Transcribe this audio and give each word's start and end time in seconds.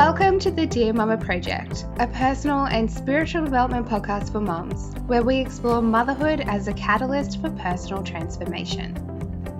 Welcome 0.00 0.38
to 0.38 0.50
the 0.50 0.64
Dear 0.64 0.94
Mama 0.94 1.18
Project, 1.18 1.84
a 1.98 2.06
personal 2.06 2.64
and 2.64 2.90
spiritual 2.90 3.44
development 3.44 3.86
podcast 3.86 4.32
for 4.32 4.40
moms, 4.40 4.94
where 5.06 5.22
we 5.22 5.36
explore 5.36 5.82
motherhood 5.82 6.40
as 6.40 6.68
a 6.68 6.72
catalyst 6.72 7.38
for 7.38 7.50
personal 7.50 8.02
transformation. 8.02 8.96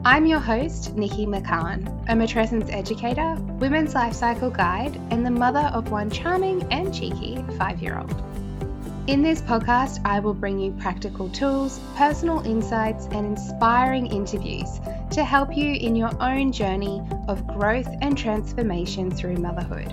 I'm 0.03 0.25
your 0.25 0.39
host, 0.39 0.97
Nikki 0.97 1.27
McCann, 1.27 1.87
a 2.09 2.15
matrescence 2.15 2.73
educator, 2.73 3.35
women's 3.59 3.95
life 3.95 4.15
cycle 4.15 4.49
guide, 4.49 4.99
and 5.11 5.27
the 5.27 5.31
mother 5.31 5.71
of 5.75 5.91
one 5.91 6.09
charming 6.09 6.63
and 6.73 6.95
cheeky 6.95 7.45
five 7.59 7.83
year 7.83 7.99
old. 7.99 8.23
In 9.09 9.23
this 9.23 9.43
podcast, 9.43 10.01
I 10.07 10.21
will 10.21 10.33
bring 10.33 10.59
you 10.59 10.73
practical 10.73 11.29
tools, 11.29 11.81
personal 11.97 12.41
insights, 12.47 13.09
and 13.13 13.27
inspiring 13.27 14.07
interviews 14.07 14.81
to 15.11 15.23
help 15.23 15.55
you 15.55 15.75
in 15.75 15.95
your 15.95 16.13
own 16.23 16.51
journey 16.51 17.03
of 17.29 17.47
growth 17.47 17.89
and 18.01 18.17
transformation 18.17 19.11
through 19.11 19.37
motherhood. 19.37 19.93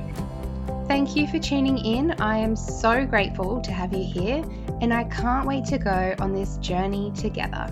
Thank 0.87 1.17
you 1.17 1.27
for 1.27 1.37
tuning 1.37 1.77
in. 1.79 2.11
I 2.21 2.37
am 2.37 2.55
so 2.55 3.05
grateful 3.05 3.59
to 3.59 3.73
have 3.73 3.91
you 3.91 4.05
here, 4.05 4.41
and 4.79 4.93
I 4.93 5.03
can't 5.03 5.45
wait 5.45 5.65
to 5.65 5.77
go 5.77 6.15
on 6.19 6.33
this 6.33 6.55
journey 6.57 7.11
together. 7.11 7.69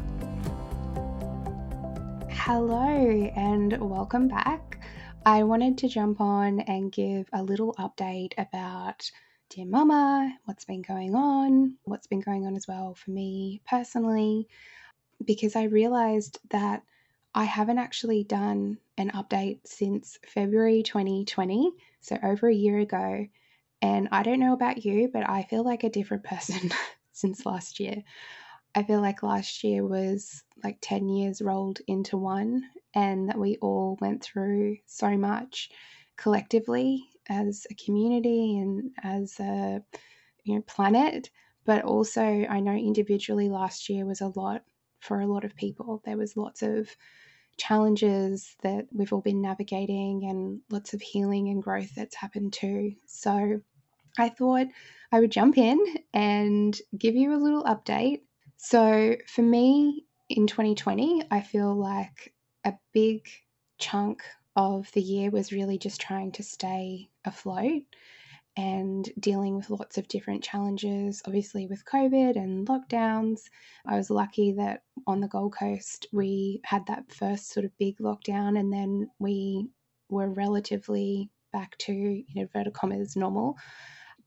Hello, 2.29 3.31
and 3.37 3.77
welcome 3.79 4.27
back. 4.27 4.81
I 5.25 5.43
wanted 5.43 5.77
to 5.77 5.87
jump 5.87 6.19
on 6.19 6.59
and 6.59 6.91
give 6.91 7.29
a 7.31 7.41
little 7.41 7.73
update 7.75 8.33
about 8.37 9.09
Dear 9.49 9.65
Mama, 9.65 10.37
what's 10.43 10.65
been 10.65 10.81
going 10.81 11.15
on, 11.15 11.75
what's 11.85 12.07
been 12.07 12.19
going 12.19 12.45
on 12.45 12.57
as 12.57 12.67
well 12.67 12.95
for 12.95 13.11
me 13.11 13.61
personally, 13.65 14.49
because 15.23 15.55
I 15.55 15.63
realized 15.63 16.39
that 16.51 16.83
I 17.33 17.45
haven't 17.45 17.79
actually 17.79 18.25
done 18.25 18.77
an 18.97 19.11
update 19.11 19.59
since 19.65 20.17
February 20.27 20.83
2020, 20.83 21.71
so 22.01 22.17
over 22.23 22.47
a 22.47 22.53
year 22.53 22.79
ago. 22.79 23.27
And 23.81 24.09
I 24.11 24.23
don't 24.23 24.39
know 24.39 24.53
about 24.53 24.85
you, 24.85 25.09
but 25.11 25.29
I 25.29 25.43
feel 25.43 25.63
like 25.63 25.83
a 25.83 25.89
different 25.89 26.23
person 26.25 26.71
since 27.11 27.45
last 27.45 27.79
year. 27.79 28.03
I 28.73 28.83
feel 28.83 29.01
like 29.01 29.23
last 29.23 29.63
year 29.63 29.85
was 29.85 30.43
like 30.63 30.77
10 30.81 31.09
years 31.09 31.41
rolled 31.41 31.79
into 31.87 32.17
one, 32.17 32.63
and 32.93 33.29
that 33.29 33.39
we 33.39 33.57
all 33.61 33.97
went 34.01 34.23
through 34.23 34.77
so 34.85 35.17
much 35.17 35.69
collectively 36.17 37.03
as 37.27 37.67
a 37.69 37.75
community 37.75 38.57
and 38.57 38.91
as 39.03 39.39
a 39.39 39.81
you 40.43 40.55
know 40.55 40.61
planet 40.61 41.29
but 41.65 41.83
also 41.83 42.21
i 42.21 42.59
know 42.59 42.71
individually 42.71 43.49
last 43.49 43.89
year 43.89 44.05
was 44.05 44.21
a 44.21 44.31
lot 44.35 44.63
for 44.99 45.19
a 45.19 45.27
lot 45.27 45.43
of 45.43 45.55
people 45.55 46.01
there 46.05 46.17
was 46.17 46.37
lots 46.37 46.61
of 46.61 46.87
challenges 47.57 48.55
that 48.63 48.85
we've 48.91 49.13
all 49.13 49.21
been 49.21 49.41
navigating 49.41 50.27
and 50.29 50.61
lots 50.69 50.93
of 50.93 51.01
healing 51.01 51.49
and 51.49 51.63
growth 51.63 51.93
that's 51.95 52.15
happened 52.15 52.53
too. 52.53 52.93
So 53.05 53.61
i 54.17 54.29
thought 54.29 54.67
i 55.11 55.19
would 55.19 55.31
jump 55.31 55.57
in 55.57 55.77
and 56.13 56.79
give 56.97 57.15
you 57.15 57.33
a 57.33 57.43
little 57.43 57.63
update. 57.63 58.21
So 58.57 59.15
for 59.27 59.41
me 59.41 60.05
in 60.29 60.47
2020 60.47 61.23
i 61.31 61.41
feel 61.41 61.75
like 61.75 62.33
a 62.63 62.73
big 62.93 63.27
chunk 63.77 64.23
of 64.55 64.91
the 64.93 65.01
year 65.01 65.29
was 65.29 65.51
really 65.51 65.77
just 65.77 65.99
trying 65.99 66.31
to 66.33 66.43
stay 66.43 67.09
afloat 67.25 67.83
and 68.57 69.09
dealing 69.19 69.55
with 69.55 69.69
lots 69.69 69.97
of 69.97 70.07
different 70.07 70.43
challenges, 70.43 71.21
obviously 71.25 71.67
with 71.67 71.83
COVID 71.85 72.35
and 72.37 72.67
lockdowns. 72.67 73.41
I 73.85 73.97
was 73.97 74.09
lucky 74.09 74.53
that 74.53 74.83
on 75.05 75.19
the 75.19 75.27
Gold 75.27 75.55
Coast 75.57 76.07
we 76.13 76.61
had 76.63 76.85
that 76.87 77.11
first 77.11 77.51
sort 77.51 77.65
of 77.65 77.77
big 77.77 77.97
lockdown 77.97 78.57
and 78.57 78.71
then 78.71 79.09
we 79.19 79.67
were 80.09 80.29
relatively 80.29 81.29
back 81.51 81.77
to, 81.79 81.93
you 81.93 82.25
know, 82.35 82.41
inverted 82.43 82.73
commas 82.73 83.15
normal. 83.15 83.57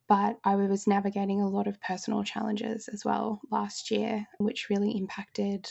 But 0.09 0.39
I 0.45 0.57
was 0.57 0.87
navigating 0.87 1.41
a 1.41 1.49
lot 1.49 1.67
of 1.67 1.81
personal 1.81 2.25
challenges 2.25 2.89
as 2.89 3.05
well 3.05 3.41
last 3.51 3.91
year, 3.91 4.27
which 4.39 4.71
really 4.71 4.97
impacted 4.97 5.69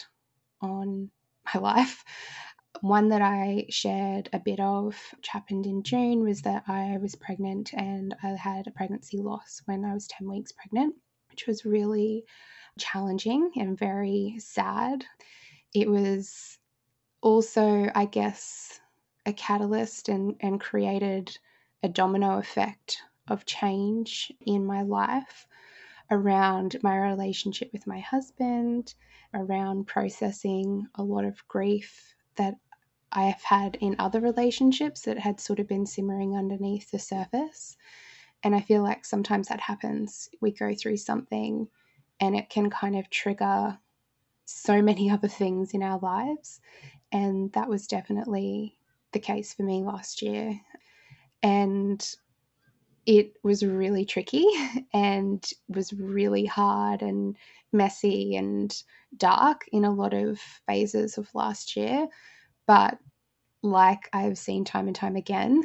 on 0.61 1.09
my 1.53 1.59
life. 1.61 2.03
One 2.81 3.09
that 3.09 3.23
I 3.23 3.65
shared 3.69 4.29
a 4.33 4.39
bit 4.39 4.59
of, 4.59 4.95
which 5.15 5.29
happened 5.29 5.65
in 5.65 5.81
June, 5.81 6.21
was 6.21 6.43
that 6.43 6.63
I 6.67 6.97
was 6.97 7.15
pregnant 7.15 7.73
and 7.73 8.15
I 8.21 8.29
had 8.29 8.67
a 8.67 8.71
pregnancy 8.71 9.17
loss 9.17 9.61
when 9.65 9.83
I 9.83 9.95
was 9.95 10.07
10 10.07 10.29
weeks 10.29 10.51
pregnant, 10.51 10.95
which 11.31 11.47
was 11.47 11.65
really 11.65 12.25
challenging 12.77 13.51
and 13.55 13.77
very 13.77 14.35
sad. 14.39 15.05
It 15.73 15.89
was 15.89 16.59
also, 17.21 17.89
I 17.95 18.05
guess, 18.05 18.79
a 19.25 19.33
catalyst 19.33 20.07
and, 20.07 20.35
and 20.39 20.61
created 20.61 21.35
a 21.81 21.89
domino 21.89 22.37
effect 22.37 23.01
of 23.27 23.45
change 23.45 24.31
in 24.41 24.65
my 24.65 24.83
life 24.83 25.47
around 26.11 26.77
my 26.83 26.97
relationship 26.97 27.73
with 27.73 27.87
my 27.87 27.99
husband, 27.99 28.93
around 29.33 29.87
processing 29.87 30.87
a 30.95 31.03
lot 31.03 31.25
of 31.25 31.47
grief 31.47 32.13
that 32.35 32.55
I 33.11 33.23
have 33.25 33.43
had 33.43 33.77
in 33.79 33.95
other 33.99 34.19
relationships 34.19 35.01
that 35.01 35.17
had 35.17 35.39
sort 35.39 35.59
of 35.59 35.67
been 35.67 35.85
simmering 35.85 36.35
underneath 36.35 36.91
the 36.91 36.99
surface. 36.99 37.77
And 38.43 38.55
I 38.55 38.61
feel 38.61 38.83
like 38.83 39.05
sometimes 39.05 39.47
that 39.47 39.59
happens. 39.59 40.29
We 40.41 40.51
go 40.51 40.75
through 40.75 40.97
something 40.97 41.67
and 42.19 42.35
it 42.35 42.49
can 42.49 42.69
kind 42.69 42.95
of 42.97 43.09
trigger 43.09 43.77
so 44.45 44.81
many 44.81 45.09
other 45.11 45.27
things 45.27 45.73
in 45.73 45.83
our 45.83 45.99
lives. 45.99 46.59
And 47.11 47.51
that 47.53 47.69
was 47.69 47.87
definitely 47.87 48.77
the 49.13 49.19
case 49.19 49.53
for 49.53 49.63
me 49.63 49.83
last 49.83 50.21
year. 50.21 50.59
And 51.41 52.05
it 53.05 53.33
was 53.41 53.63
really 53.63 54.05
tricky 54.05 54.45
and 54.93 55.43
was 55.69 55.93
really 55.93 56.45
hard 56.45 57.01
and 57.01 57.37
messy 57.71 58.35
and 58.35 58.83
dark 59.15 59.65
in 59.71 59.85
a 59.85 59.93
lot 59.93 60.13
of 60.13 60.39
phases 60.39 61.17
of 61.17 61.33
last 61.33 61.75
year. 61.75 62.07
But 62.67 62.99
like 63.63 64.09
I've 64.13 64.37
seen 64.37 64.65
time 64.65 64.87
and 64.87 64.95
time 64.95 65.15
again, 65.15 65.63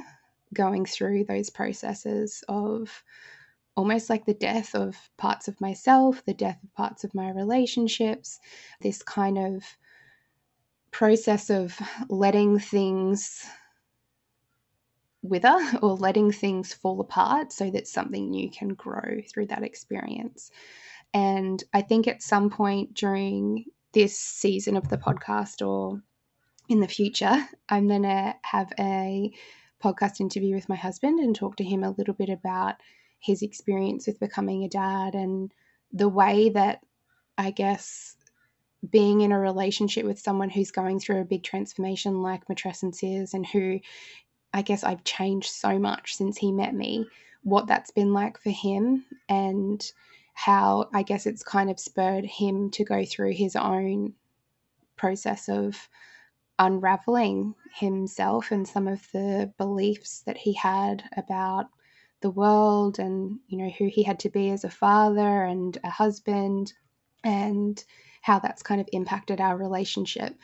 going 0.54 0.86
through 0.86 1.24
those 1.24 1.50
processes 1.50 2.42
of 2.48 3.04
almost 3.76 4.10
like 4.10 4.24
the 4.24 4.34
death 4.34 4.74
of 4.74 4.96
parts 5.16 5.48
of 5.48 5.60
myself, 5.60 6.24
the 6.24 6.34
death 6.34 6.58
of 6.62 6.74
parts 6.74 7.04
of 7.04 7.14
my 7.14 7.30
relationships, 7.30 8.38
this 8.80 9.02
kind 9.02 9.38
of 9.38 9.64
process 10.90 11.50
of 11.50 11.78
letting 12.08 12.58
things 12.58 13.44
wither 15.22 15.58
or 15.82 15.94
letting 15.96 16.30
things 16.32 16.72
fall 16.72 17.00
apart 17.00 17.52
so 17.52 17.70
that 17.70 17.88
something 17.88 18.30
new 18.30 18.50
can 18.50 18.68
grow 18.68 19.20
through 19.28 19.46
that 19.46 19.62
experience. 19.62 20.50
And 21.14 21.62
I 21.72 21.82
think 21.82 22.08
at 22.08 22.22
some 22.22 22.50
point 22.50 22.94
during 22.94 23.64
this 23.92 24.18
season 24.18 24.76
of 24.76 24.88
the 24.88 24.98
podcast 24.98 25.66
or 25.66 26.02
in 26.72 26.80
the 26.80 26.88
future, 26.88 27.36
I'm 27.68 27.86
going 27.86 28.04
to 28.04 28.34
have 28.42 28.72
a 28.80 29.30
podcast 29.84 30.20
interview 30.20 30.54
with 30.54 30.70
my 30.70 30.74
husband 30.74 31.20
and 31.20 31.36
talk 31.36 31.56
to 31.56 31.64
him 31.64 31.84
a 31.84 31.90
little 31.90 32.14
bit 32.14 32.30
about 32.30 32.76
his 33.18 33.42
experience 33.42 34.06
with 34.06 34.18
becoming 34.18 34.64
a 34.64 34.70
dad 34.70 35.14
and 35.14 35.52
the 35.92 36.08
way 36.08 36.48
that 36.48 36.80
I 37.36 37.50
guess 37.50 38.16
being 38.88 39.20
in 39.20 39.32
a 39.32 39.38
relationship 39.38 40.06
with 40.06 40.18
someone 40.18 40.48
who's 40.48 40.70
going 40.70 40.98
through 40.98 41.20
a 41.20 41.26
big 41.26 41.42
transformation 41.42 42.22
like 42.22 42.46
matrescence 42.46 43.00
is 43.02 43.34
and 43.34 43.46
who 43.46 43.78
I 44.54 44.62
guess 44.62 44.82
I've 44.82 45.04
changed 45.04 45.50
so 45.50 45.78
much 45.78 46.14
since 46.14 46.38
he 46.38 46.52
met 46.52 46.74
me, 46.74 47.06
what 47.42 47.66
that's 47.66 47.90
been 47.90 48.14
like 48.14 48.40
for 48.40 48.50
him 48.50 49.04
and 49.28 49.84
how 50.32 50.88
I 50.94 51.02
guess 51.02 51.26
it's 51.26 51.42
kind 51.42 51.70
of 51.70 51.78
spurred 51.78 52.24
him 52.24 52.70
to 52.70 52.84
go 52.84 53.04
through 53.04 53.32
his 53.32 53.56
own 53.56 54.14
process 54.96 55.50
of 55.50 55.76
unraveling 56.58 57.54
himself 57.74 58.50
and 58.50 58.66
some 58.66 58.86
of 58.88 59.06
the 59.12 59.52
beliefs 59.58 60.22
that 60.26 60.36
he 60.36 60.52
had 60.52 61.02
about 61.16 61.66
the 62.20 62.30
world 62.30 62.98
and 62.98 63.40
you 63.48 63.58
know 63.58 63.70
who 63.70 63.88
he 63.88 64.02
had 64.02 64.18
to 64.20 64.30
be 64.30 64.50
as 64.50 64.64
a 64.64 64.70
father 64.70 65.44
and 65.44 65.78
a 65.84 65.90
husband 65.90 66.72
and 67.24 67.84
how 68.20 68.38
that's 68.38 68.62
kind 68.62 68.80
of 68.80 68.88
impacted 68.92 69.40
our 69.40 69.56
relationship. 69.56 70.36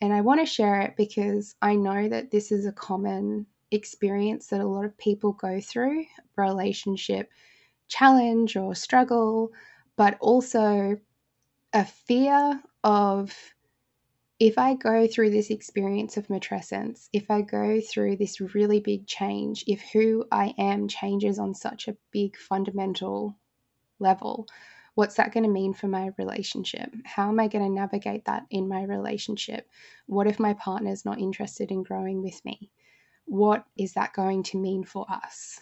And 0.00 0.12
I 0.12 0.22
want 0.22 0.40
to 0.40 0.46
share 0.46 0.80
it 0.80 0.96
because 0.96 1.54
I 1.62 1.76
know 1.76 2.08
that 2.08 2.30
this 2.30 2.50
is 2.50 2.66
a 2.66 2.72
common 2.72 3.46
experience 3.70 4.48
that 4.48 4.60
a 4.60 4.66
lot 4.66 4.84
of 4.84 4.98
people 4.98 5.32
go 5.32 5.60
through 5.60 6.04
relationship 6.36 7.30
challenge 7.88 8.56
or 8.56 8.74
struggle 8.74 9.52
but 9.96 10.16
also 10.20 10.98
a 11.72 11.84
fear 11.84 12.60
of 12.82 13.36
if 14.40 14.56
I 14.56 14.72
go 14.72 15.06
through 15.06 15.30
this 15.30 15.50
experience 15.50 16.16
of 16.16 16.28
matrescence, 16.28 17.10
if 17.12 17.30
I 17.30 17.42
go 17.42 17.78
through 17.78 18.16
this 18.16 18.40
really 18.40 18.80
big 18.80 19.06
change, 19.06 19.64
if 19.66 19.82
who 19.92 20.24
I 20.32 20.54
am 20.56 20.88
changes 20.88 21.38
on 21.38 21.54
such 21.54 21.88
a 21.88 21.96
big 22.10 22.38
fundamental 22.38 23.36
level, 23.98 24.48
what's 24.94 25.16
that 25.16 25.34
going 25.34 25.44
to 25.44 25.50
mean 25.50 25.74
for 25.74 25.88
my 25.88 26.12
relationship? 26.16 26.90
How 27.04 27.28
am 27.28 27.38
I 27.38 27.48
going 27.48 27.66
to 27.66 27.70
navigate 27.70 28.24
that 28.24 28.46
in 28.48 28.66
my 28.66 28.84
relationship? 28.84 29.68
What 30.06 30.26
if 30.26 30.40
my 30.40 30.54
partner 30.54 30.90
is 30.90 31.04
not 31.04 31.20
interested 31.20 31.70
in 31.70 31.82
growing 31.82 32.22
with 32.22 32.42
me? 32.42 32.70
What 33.26 33.66
is 33.76 33.92
that 33.92 34.14
going 34.14 34.42
to 34.44 34.58
mean 34.58 34.84
for 34.84 35.04
us? 35.10 35.60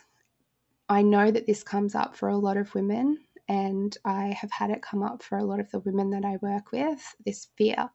I 0.89 1.03
know 1.03 1.33
that 1.33 1.47
this 1.49 1.65
comes 1.65 1.97
up 1.97 2.15
for 2.15 2.29
a 2.29 2.39
lot 2.39 2.57
of 2.57 2.73
women, 2.77 3.19
and 3.49 3.99
I 4.05 4.29
have 4.41 4.53
had 4.53 4.71
it 4.71 4.83
come 4.83 5.03
up 5.03 5.21
for 5.21 5.37
a 5.37 5.45
lot 5.45 5.59
of 5.59 5.69
the 5.73 5.81
women 5.81 6.11
that 6.11 6.25
I 6.25 6.39
work 6.41 6.71
with 6.71 7.03
this 7.27 7.49
fear 7.57 7.91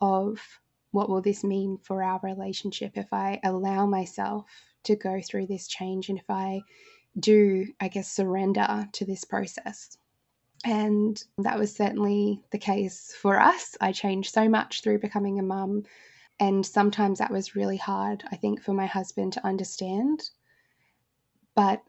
of 0.00 0.40
what 0.92 1.08
will 1.08 1.20
this 1.20 1.44
mean 1.44 1.78
for 1.82 2.02
our 2.02 2.20
relationship 2.22 2.96
if 2.96 3.12
I 3.12 3.40
allow 3.44 3.86
myself 3.86 4.46
to 4.84 4.96
go 4.96 5.20
through 5.20 5.46
this 5.46 5.68
change 5.68 6.08
and 6.08 6.18
if 6.18 6.28
I 6.28 6.62
do, 7.18 7.66
I 7.80 7.88
guess, 7.88 8.10
surrender 8.10 8.88
to 8.92 9.04
this 9.04 9.24
process. 9.24 9.96
And 10.64 11.22
that 11.38 11.58
was 11.58 11.74
certainly 11.74 12.42
the 12.50 12.58
case 12.58 13.14
for 13.14 13.40
us. 13.40 13.76
I 13.80 13.92
changed 13.92 14.32
so 14.32 14.48
much 14.48 14.82
through 14.82 14.98
becoming 14.98 15.38
a 15.38 15.42
mum. 15.42 15.84
And 16.38 16.64
sometimes 16.64 17.18
that 17.18 17.30
was 17.30 17.56
really 17.56 17.76
hard, 17.76 18.24
I 18.30 18.36
think, 18.36 18.62
for 18.62 18.72
my 18.72 18.86
husband 18.86 19.34
to 19.34 19.46
understand. 19.46 20.30
But 21.54 21.82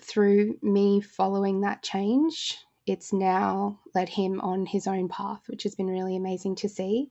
through 0.00 0.58
me 0.62 1.00
following 1.00 1.60
that 1.60 1.82
change, 1.82 2.58
it's 2.86 3.12
now 3.12 3.78
led 3.94 4.08
him 4.08 4.40
on 4.40 4.66
his 4.66 4.86
own 4.86 5.08
path, 5.08 5.42
which 5.48 5.62
has 5.64 5.74
been 5.74 5.86
really 5.86 6.16
amazing 6.16 6.56
to 6.56 6.68
see. 6.68 7.10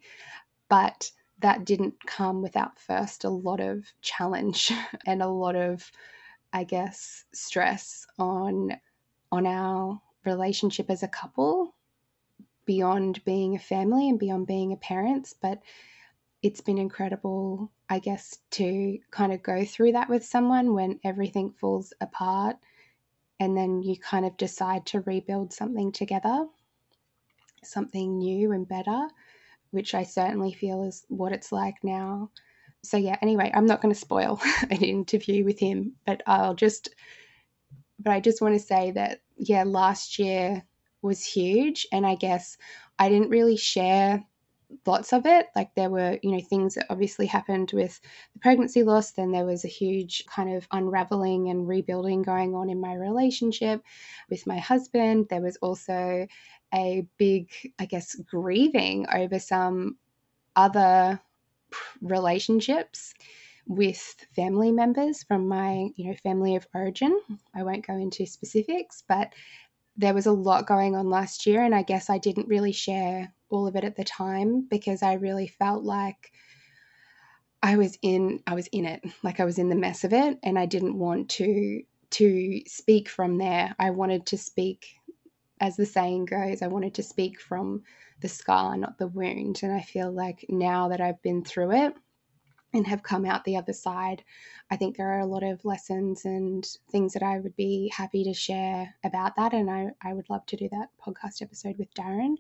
But 0.67 1.11
that 1.39 1.65
didn't 1.65 2.05
come 2.05 2.41
without 2.41 2.79
first 2.79 3.23
a 3.23 3.29
lot 3.29 3.59
of 3.59 3.85
challenge 4.01 4.71
and 5.05 5.21
a 5.21 5.27
lot 5.27 5.55
of, 5.55 5.89
I 6.51 6.63
guess, 6.63 7.25
stress 7.33 8.05
on 8.17 8.77
on 9.31 9.45
our 9.45 10.01
relationship 10.25 10.89
as 10.89 11.03
a 11.03 11.07
couple 11.07 11.75
beyond 12.65 13.23
being 13.23 13.55
a 13.55 13.59
family 13.59 14.09
and 14.09 14.19
beyond 14.19 14.47
being 14.47 14.73
a 14.73 14.77
parents. 14.77 15.33
But 15.39 15.61
it's 16.41 16.61
been 16.61 16.77
incredible, 16.77 17.71
I 17.89 17.99
guess, 17.99 18.39
to 18.51 18.97
kind 19.11 19.33
of 19.33 19.43
go 19.43 19.65
through 19.65 19.93
that 19.93 20.09
with 20.09 20.25
someone 20.25 20.73
when 20.73 20.99
everything 21.03 21.51
falls 21.51 21.93
apart 22.01 22.57
and 23.39 23.55
then 23.55 23.81
you 23.81 23.97
kind 23.97 24.25
of 24.25 24.37
decide 24.37 24.85
to 24.87 25.01
rebuild 25.01 25.53
something 25.53 25.91
together, 25.91 26.45
something 27.63 28.17
new 28.17 28.51
and 28.51 28.67
better, 28.67 29.07
which 29.71 29.93
I 29.95 30.03
certainly 30.03 30.53
feel 30.53 30.83
is 30.83 31.05
what 31.07 31.31
it's 31.31 31.51
like 31.51 31.75
now. 31.83 32.31
So, 32.83 32.97
yeah, 32.97 33.17
anyway, 33.21 33.51
I'm 33.53 33.65
not 33.65 33.81
going 33.81 33.93
to 33.93 33.99
spoil 33.99 34.41
an 34.69 34.83
interview 34.83 35.45
with 35.45 35.59
him, 35.59 35.93
but 36.05 36.21
I'll 36.27 36.55
just, 36.55 36.89
but 37.99 38.11
I 38.11 38.19
just 38.19 38.41
want 38.41 38.55
to 38.55 38.65
say 38.65 38.91
that, 38.91 39.21
yeah, 39.37 39.63
last 39.63 40.19
year 40.19 40.63
was 41.01 41.23
huge. 41.23 41.87
And 41.91 42.05
I 42.05 42.15
guess 42.15 42.57
I 42.97 43.09
didn't 43.09 43.29
really 43.29 43.57
share 43.57 44.23
lots 44.85 45.13
of 45.13 45.25
it. 45.25 45.47
Like 45.55 45.73
there 45.75 45.89
were, 45.89 46.19
you 46.21 46.31
know, 46.31 46.41
things 46.41 46.75
that 46.75 46.87
obviously 46.89 47.25
happened 47.25 47.71
with 47.73 47.99
the 48.33 48.39
pregnancy 48.39 48.83
loss. 48.83 49.11
Then 49.11 49.31
there 49.31 49.45
was 49.45 49.65
a 49.65 49.69
huge 49.69 50.25
kind 50.27 50.55
of 50.55 50.67
unraveling 50.71 51.49
and 51.49 51.67
rebuilding 51.67 52.21
going 52.21 52.55
on 52.55 52.69
in 52.69 52.79
my 52.79 52.93
relationship 52.93 53.81
with 54.29 54.45
my 54.47 54.57
husband. 54.57 55.27
There 55.29 55.41
was 55.41 55.57
also 55.57 56.27
a 56.73 57.07
big, 57.17 57.49
I 57.79 57.85
guess, 57.85 58.15
grieving 58.15 59.07
over 59.13 59.39
some 59.39 59.97
other 60.55 61.19
relationships 62.01 63.13
with 63.67 64.25
family 64.35 64.71
members 64.71 65.23
from 65.23 65.47
my, 65.47 65.89
you 65.95 66.07
know, 66.07 66.15
family 66.23 66.55
of 66.55 66.67
origin. 66.73 67.19
I 67.55 67.63
won't 67.63 67.85
go 67.85 67.93
into 67.93 68.25
specifics, 68.25 69.03
but 69.07 69.33
there 69.99 70.13
was 70.13 70.25
a 70.25 70.31
lot 70.31 70.65
going 70.65 70.95
on 70.95 71.09
last 71.09 71.45
year 71.45 71.61
and 71.61 71.75
I 71.75 71.83
guess 71.83 72.09
I 72.09 72.19
didn't 72.19 72.47
really 72.47 72.71
share 72.71 73.33
all 73.49 73.67
of 73.67 73.75
it 73.75 73.83
at 73.83 73.97
the 73.97 74.05
time 74.05 74.65
because 74.69 75.03
I 75.03 75.13
really 75.13 75.47
felt 75.47 75.83
like 75.83 76.31
I 77.61 77.75
was 77.75 77.97
in 78.01 78.41
I 78.47 78.55
was 78.55 78.67
in 78.67 78.85
it. 78.85 79.03
Like 79.23 79.41
I 79.41 79.45
was 79.45 79.59
in 79.59 79.67
the 79.67 79.75
mess 79.75 80.05
of 80.05 80.13
it 80.13 80.39
and 80.41 80.57
I 80.57 80.67
didn't 80.67 80.97
want 80.97 81.29
to 81.31 81.81
to 82.11 82.61
speak 82.65 83.09
from 83.09 83.37
there. 83.37 83.75
I 83.77 83.89
wanted 83.89 84.25
to 84.27 84.37
speak 84.37 84.87
as 85.59 85.75
the 85.75 85.85
saying 85.85 86.25
goes 86.25 86.61
I 86.61 86.67
wanted 86.67 86.93
to 86.93 87.03
speak 87.03 87.41
from 87.41 87.83
the 88.21 88.29
scar 88.29 88.77
not 88.77 88.97
the 88.99 89.07
wound. 89.07 89.59
And 89.63 89.73
I 89.73 89.81
feel 89.81 90.09
like 90.09 90.45
now 90.47 90.87
that 90.89 91.01
I've 91.01 91.21
been 91.21 91.43
through 91.43 91.73
it 91.73 91.93
and 92.73 92.85
have 92.87 93.03
come 93.03 93.25
out 93.25 93.43
the 93.43 93.57
other 93.57 93.73
side 93.73 94.23
I 94.71 94.75
think 94.75 94.95
there 94.97 95.11
are 95.11 95.19
a 95.19 95.25
lot 95.25 95.43
of 95.43 95.65
lessons 95.65 96.25
and 96.25 96.65
things 96.91 97.13
that 97.13 97.23
I 97.23 97.39
would 97.39 97.55
be 97.55 97.91
happy 97.95 98.23
to 98.25 98.33
share 98.33 98.93
about 99.03 99.35
that 99.37 99.53
and 99.53 99.69
I, 99.69 99.87
I 100.01 100.13
would 100.13 100.29
love 100.29 100.45
to 100.47 100.57
do 100.57 100.69
that 100.71 100.89
podcast 101.03 101.41
episode 101.41 101.77
with 101.77 101.93
Darren 101.93 102.35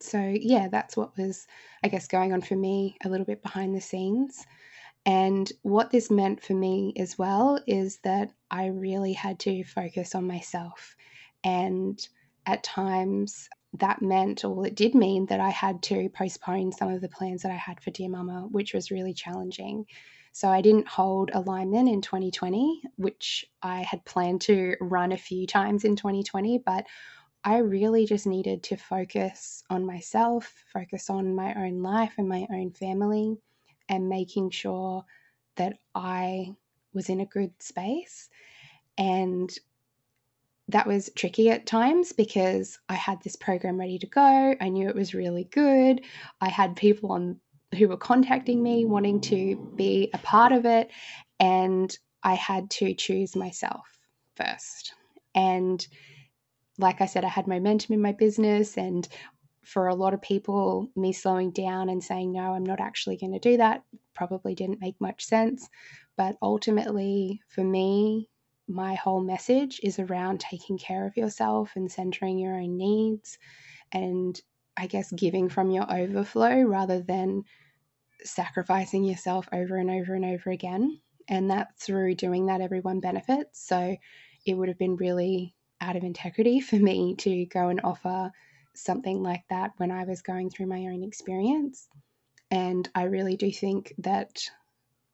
so 0.00 0.32
yeah, 0.40 0.68
that's 0.68 0.96
what 0.96 1.16
was, 1.16 1.46
I 1.82 1.88
guess, 1.88 2.06
going 2.06 2.32
on 2.32 2.40
for 2.40 2.56
me 2.56 2.96
a 3.04 3.08
little 3.08 3.26
bit 3.26 3.42
behind 3.42 3.74
the 3.74 3.80
scenes. 3.80 4.46
And 5.04 5.50
what 5.62 5.90
this 5.90 6.10
meant 6.10 6.42
for 6.42 6.54
me 6.54 6.92
as 6.96 7.18
well 7.18 7.58
is 7.66 7.98
that 8.04 8.30
I 8.50 8.66
really 8.66 9.12
had 9.12 9.38
to 9.40 9.64
focus 9.64 10.14
on 10.14 10.26
myself. 10.26 10.96
And 11.42 11.98
at 12.46 12.62
times 12.62 13.48
that 13.74 14.00
meant, 14.02 14.44
or 14.44 14.66
it 14.66 14.74
did 14.74 14.94
mean, 14.94 15.26
that 15.26 15.40
I 15.40 15.50
had 15.50 15.82
to 15.84 16.08
postpone 16.08 16.72
some 16.72 16.90
of 16.90 17.00
the 17.00 17.08
plans 17.08 17.42
that 17.42 17.52
I 17.52 17.56
had 17.56 17.80
for 17.80 17.90
Dear 17.90 18.08
Mama, 18.08 18.46
which 18.50 18.74
was 18.74 18.90
really 18.90 19.14
challenging. 19.14 19.86
So 20.32 20.48
I 20.48 20.60
didn't 20.60 20.88
hold 20.88 21.30
alignment 21.34 21.88
in 21.88 22.00
2020, 22.00 22.82
which 22.96 23.44
I 23.62 23.82
had 23.82 24.04
planned 24.04 24.40
to 24.42 24.76
run 24.80 25.12
a 25.12 25.18
few 25.18 25.46
times 25.46 25.84
in 25.84 25.96
2020, 25.96 26.58
but 26.64 26.86
I 27.44 27.58
really 27.58 28.06
just 28.06 28.26
needed 28.26 28.62
to 28.64 28.76
focus 28.76 29.62
on 29.70 29.86
myself, 29.86 30.52
focus 30.72 31.08
on 31.10 31.34
my 31.34 31.54
own 31.54 31.82
life 31.82 32.14
and 32.18 32.28
my 32.28 32.46
own 32.52 32.72
family, 32.72 33.36
and 33.88 34.08
making 34.08 34.50
sure 34.50 35.04
that 35.56 35.78
I 35.94 36.54
was 36.92 37.08
in 37.08 37.20
a 37.20 37.26
good 37.26 37.52
space. 37.62 38.28
And 38.96 39.50
that 40.68 40.86
was 40.86 41.10
tricky 41.16 41.50
at 41.50 41.66
times 41.66 42.12
because 42.12 42.78
I 42.88 42.94
had 42.94 43.22
this 43.22 43.36
program 43.36 43.78
ready 43.78 43.98
to 43.98 44.06
go. 44.06 44.54
I 44.60 44.68
knew 44.68 44.88
it 44.88 44.94
was 44.94 45.14
really 45.14 45.44
good. 45.44 46.02
I 46.40 46.48
had 46.48 46.76
people 46.76 47.12
on 47.12 47.40
who 47.76 47.88
were 47.88 47.96
contacting 47.96 48.62
me 48.62 48.84
wanting 48.84 49.20
to 49.20 49.56
be 49.76 50.10
a 50.14 50.18
part 50.18 50.52
of 50.52 50.64
it 50.64 50.90
and 51.38 51.96
I 52.22 52.34
had 52.34 52.70
to 52.70 52.94
choose 52.94 53.36
myself 53.36 53.86
first. 54.36 54.94
And 55.34 55.86
like 56.78 57.00
I 57.00 57.06
said, 57.06 57.24
I 57.24 57.28
had 57.28 57.46
momentum 57.46 57.94
in 57.94 58.00
my 58.00 58.12
business. 58.12 58.78
And 58.78 59.06
for 59.64 59.88
a 59.88 59.94
lot 59.94 60.14
of 60.14 60.22
people, 60.22 60.88
me 60.96 61.12
slowing 61.12 61.50
down 61.50 61.88
and 61.88 62.02
saying, 62.02 62.32
no, 62.32 62.54
I'm 62.54 62.64
not 62.64 62.80
actually 62.80 63.16
going 63.16 63.32
to 63.32 63.38
do 63.38 63.56
that 63.58 63.82
probably 64.18 64.54
didn't 64.54 64.80
make 64.80 65.00
much 65.00 65.24
sense. 65.24 65.68
But 66.16 66.36
ultimately, 66.42 67.40
for 67.48 67.62
me, 67.62 68.28
my 68.68 68.94
whole 68.94 69.20
message 69.20 69.80
is 69.82 69.98
around 69.98 70.40
taking 70.40 70.78
care 70.78 71.06
of 71.06 71.16
yourself 71.16 71.72
and 71.74 71.90
centering 71.90 72.38
your 72.38 72.54
own 72.54 72.76
needs 72.76 73.38
and 73.92 74.40
I 74.76 74.86
guess 74.86 75.10
giving 75.10 75.48
from 75.48 75.70
your 75.70 75.90
overflow 75.90 76.62
rather 76.62 77.00
than 77.00 77.44
sacrificing 78.22 79.04
yourself 79.04 79.48
over 79.52 79.76
and 79.76 79.90
over 79.90 80.14
and 80.14 80.24
over 80.24 80.50
again. 80.50 81.00
And 81.28 81.50
that 81.50 81.78
through 81.78 82.14
doing 82.14 82.46
that, 82.46 82.60
everyone 82.60 83.00
benefits. 83.00 83.66
So 83.66 83.96
it 84.46 84.54
would 84.54 84.68
have 84.68 84.78
been 84.78 84.96
really 84.96 85.54
out 85.80 85.96
of 85.96 86.04
integrity 86.04 86.60
for 86.60 86.76
me 86.76 87.16
to 87.16 87.46
go 87.46 87.68
and 87.68 87.80
offer 87.82 88.30
something 88.74 89.22
like 89.22 89.42
that 89.50 89.72
when 89.78 89.90
I 89.90 90.04
was 90.04 90.22
going 90.22 90.50
through 90.50 90.66
my 90.66 90.86
own 90.86 91.02
experience. 91.02 91.88
And 92.50 92.88
I 92.94 93.04
really 93.04 93.36
do 93.36 93.50
think 93.50 93.94
that 93.98 94.48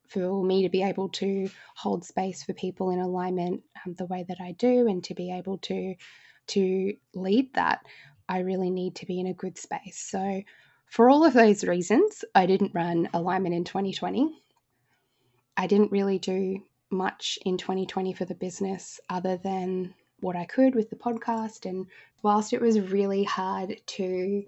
for 0.09 0.45
me 0.45 0.63
to 0.63 0.69
be 0.69 0.83
able 0.83 1.09
to 1.11 1.49
hold 1.77 2.05
space 2.05 2.43
for 2.43 2.53
people 2.53 2.91
in 2.91 3.01
alignment 3.01 3.63
um, 3.85 3.95
the 3.95 4.07
way 4.07 4.25
that 4.29 4.41
I 4.41 4.53
do 4.53 4.87
and 4.89 5.03
to 5.05 5.15
be 5.15 5.33
able 5.33 5.59
to 5.59 5.95
to 6.47 6.95
lead 7.15 7.55
that, 7.55 7.87
I 8.29 8.41
really 8.41 8.71
need 8.71 8.97
to 8.97 9.07
be 9.07 9.21
in 9.21 9.27
a 9.27 9.35
good 9.35 9.59
space. 9.59 9.99
So 9.99 10.43
for 10.87 11.09
all 11.09 11.25
of 11.25 11.33
those 11.33 11.65
reasons, 11.65 12.25
I 12.35 12.47
didn't 12.47 12.75
run 12.75 13.09
alignment 13.15 13.55
in 13.55 13.65
2020. 13.65 14.31
I 15.57 15.67
didn't 15.67 15.93
really 15.93 16.19
do 16.19 16.63
much 16.91 17.39
in 17.45 17.57
2020 17.59 18.13
for 18.13 18.25
the 18.25 18.35
business 18.35 19.01
other 19.09 19.37
than 19.37 19.95
what 20.21 20.37
I 20.37 20.45
could 20.45 20.75
with 20.75 20.91
the 20.91 20.97
podcast. 20.97 21.69
And 21.69 21.87
whilst 22.23 22.53
it 22.53 22.61
was 22.61 22.81
really 22.81 23.25
hard 23.25 23.81
to, 23.87 24.45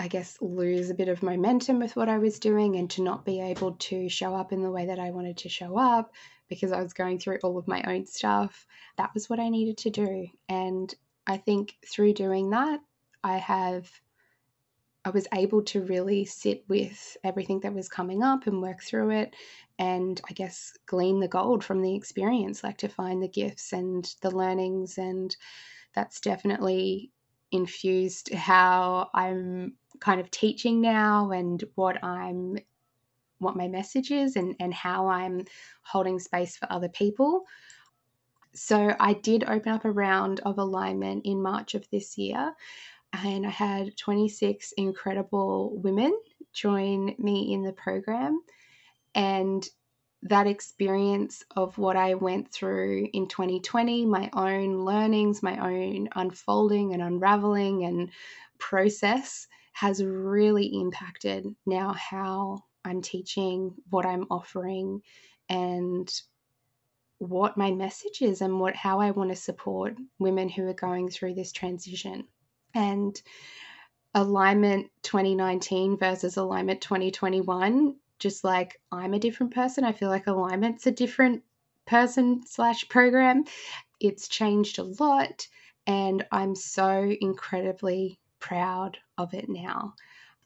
I 0.00 0.08
guess, 0.08 0.38
lose 0.40 0.88
a 0.88 0.94
bit 0.94 1.08
of 1.08 1.22
momentum 1.22 1.78
with 1.78 1.94
what 1.94 2.08
I 2.08 2.16
was 2.16 2.38
doing 2.38 2.76
and 2.76 2.88
to 2.92 3.02
not 3.02 3.26
be 3.26 3.38
able 3.38 3.72
to 3.72 4.08
show 4.08 4.34
up 4.34 4.50
in 4.50 4.62
the 4.62 4.70
way 4.70 4.86
that 4.86 4.98
I 4.98 5.10
wanted 5.10 5.36
to 5.38 5.50
show 5.50 5.76
up 5.76 6.14
because 6.48 6.72
I 6.72 6.82
was 6.82 6.94
going 6.94 7.18
through 7.18 7.38
all 7.42 7.58
of 7.58 7.68
my 7.68 7.82
own 7.86 8.06
stuff, 8.06 8.66
that 8.96 9.12
was 9.12 9.28
what 9.28 9.38
I 9.38 9.50
needed 9.50 9.76
to 9.78 9.90
do. 9.90 10.26
And 10.48 10.92
I 11.26 11.36
think 11.36 11.76
through 11.86 12.14
doing 12.14 12.48
that, 12.50 12.80
I 13.22 13.36
have 13.36 13.90
I 15.04 15.10
was 15.10 15.26
able 15.34 15.62
to 15.64 15.82
really 15.82 16.24
sit 16.24 16.64
with 16.66 17.18
everything 17.22 17.60
that 17.60 17.74
was 17.74 17.90
coming 17.90 18.22
up 18.22 18.46
and 18.46 18.62
work 18.62 18.82
through 18.82 19.10
it 19.10 19.36
and 19.78 20.18
I 20.28 20.32
guess 20.32 20.72
glean 20.86 21.20
the 21.20 21.28
gold 21.28 21.62
from 21.62 21.82
the 21.82 21.94
experience, 21.94 22.64
like 22.64 22.78
to 22.78 22.88
find 22.88 23.22
the 23.22 23.28
gifts 23.28 23.74
and 23.74 24.04
the 24.22 24.30
learnings. 24.30 24.96
And 24.96 25.36
that's 25.94 26.20
definitely 26.20 27.12
infused 27.52 28.32
how 28.32 29.10
I'm 29.14 29.74
kind 30.00 30.20
of 30.20 30.30
teaching 30.30 30.80
now 30.80 31.30
and 31.30 31.62
what 31.74 32.02
I'm 32.02 32.58
what 33.38 33.56
my 33.56 33.68
message 33.68 34.10
is 34.10 34.36
and, 34.36 34.54
and 34.60 34.72
how 34.72 35.08
I'm 35.08 35.44
holding 35.82 36.18
space 36.18 36.56
for 36.56 36.70
other 36.70 36.90
people. 36.90 37.44
So 38.54 38.94
I 39.00 39.14
did 39.14 39.44
open 39.44 39.72
up 39.72 39.84
a 39.84 39.90
round 39.90 40.40
of 40.40 40.58
alignment 40.58 41.24
in 41.24 41.42
March 41.42 41.74
of 41.74 41.88
this 41.90 42.18
year, 42.18 42.52
and 43.12 43.46
I 43.46 43.50
had 43.50 43.96
26 43.96 44.72
incredible 44.76 45.78
women 45.78 46.18
join 46.52 47.14
me 47.18 47.52
in 47.54 47.62
the 47.62 47.72
program. 47.72 48.40
And 49.14 49.66
that 50.22 50.46
experience 50.46 51.42
of 51.56 51.78
what 51.78 51.96
I 51.96 52.14
went 52.14 52.52
through 52.52 53.08
in 53.12 53.26
2020, 53.26 54.04
my 54.04 54.28
own 54.34 54.84
learnings, 54.84 55.42
my 55.42 55.58
own 55.58 56.08
unfolding 56.14 56.92
and 56.92 57.02
unraveling 57.02 57.84
and 57.84 58.10
process 58.58 59.46
has 59.72 60.04
really 60.04 60.66
impacted 60.66 61.46
now 61.64 61.94
how 61.94 62.64
I'm 62.84 63.00
teaching, 63.00 63.74
what 63.88 64.04
I'm 64.04 64.26
offering, 64.30 65.00
and 65.48 66.12
what 67.18 67.56
my 67.56 67.70
message 67.70 68.22
is 68.22 68.40
and 68.40 68.60
what 68.60 68.74
how 68.76 69.00
I 69.00 69.10
want 69.10 69.30
to 69.30 69.36
support 69.36 69.94
women 70.18 70.48
who 70.48 70.66
are 70.68 70.74
going 70.74 71.08
through 71.08 71.34
this 71.34 71.52
transition. 71.52 72.26
And 72.74 73.20
alignment 74.14 74.90
2019 75.02 75.96
versus 75.96 76.36
alignment 76.36 76.80
2021 76.80 77.96
just 78.20 78.44
like 78.44 78.80
i'm 78.92 79.14
a 79.14 79.18
different 79.18 79.54
person. 79.54 79.84
I 79.84 79.92
feel 79.92 80.08
like 80.10 80.26
alignment's 80.28 80.86
a 80.86 80.92
different 80.92 81.42
person 81.86 82.42
slash 82.46 82.88
program. 82.88 83.44
It's 84.00 84.28
changed 84.28 84.78
a 84.78 84.84
lot 84.84 85.48
and 85.86 86.24
i'm 86.30 86.54
so 86.54 87.12
incredibly 87.20 88.20
proud 88.38 88.98
of 89.18 89.34
it 89.34 89.48
now. 89.48 89.94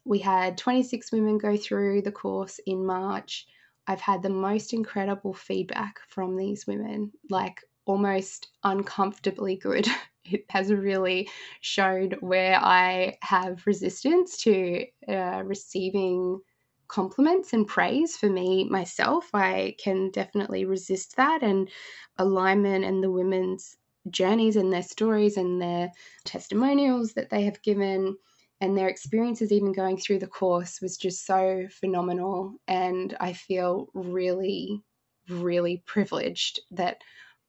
We 0.05 0.19
had 0.19 0.57
26 0.57 1.11
women 1.11 1.37
go 1.37 1.57
through 1.57 2.01
the 2.03 2.11
course 2.11 2.59
in 2.65 2.85
march. 2.85 3.47
I've 3.87 4.01
had 4.01 4.23
the 4.23 4.29
most 4.29 4.73
incredible 4.73 5.33
feedback 5.33 5.99
from 6.07 6.35
these 6.35 6.65
women 6.67 7.11
like 7.29 7.61
almost 7.85 8.49
uncomfortably 8.63 9.57
good. 9.57 9.87
It 10.27 10.45
has 10.49 10.73
really 10.73 11.29
showed 11.61 12.17
where 12.19 12.55
I 12.59 13.19
have 13.21 13.61
resistance 13.67 14.37
to 14.37 14.85
uh, 15.07 15.43
receiving 15.45 16.39
compliments 16.87 17.53
and 17.53 17.67
praise 17.67 18.17
for 18.17 18.29
me 18.29 18.65
myself. 18.65 19.29
I 19.33 19.75
can 19.77 20.11
definitely 20.11 20.65
resist 20.65 21.15
that, 21.17 21.43
and 21.43 21.69
alignment 22.17 22.85
and 22.85 23.03
the 23.03 23.11
women's 23.11 23.75
journeys 24.09 24.55
and 24.55 24.71
their 24.71 24.83
stories 24.83 25.37
and 25.37 25.61
their 25.61 25.91
testimonials 26.25 27.13
that 27.13 27.29
they 27.29 27.43
have 27.43 27.61
given 27.63 28.15
and 28.61 28.77
their 28.77 28.87
experiences 28.87 29.51
even 29.51 29.73
going 29.73 29.97
through 29.97 30.19
the 30.19 30.27
course 30.27 30.79
was 30.79 30.95
just 30.95 31.25
so 31.25 31.67
phenomenal 31.71 32.53
and 32.67 33.17
i 33.19 33.33
feel 33.33 33.89
really 33.95 34.79
really 35.27 35.81
privileged 35.87 36.59
that 36.71 37.01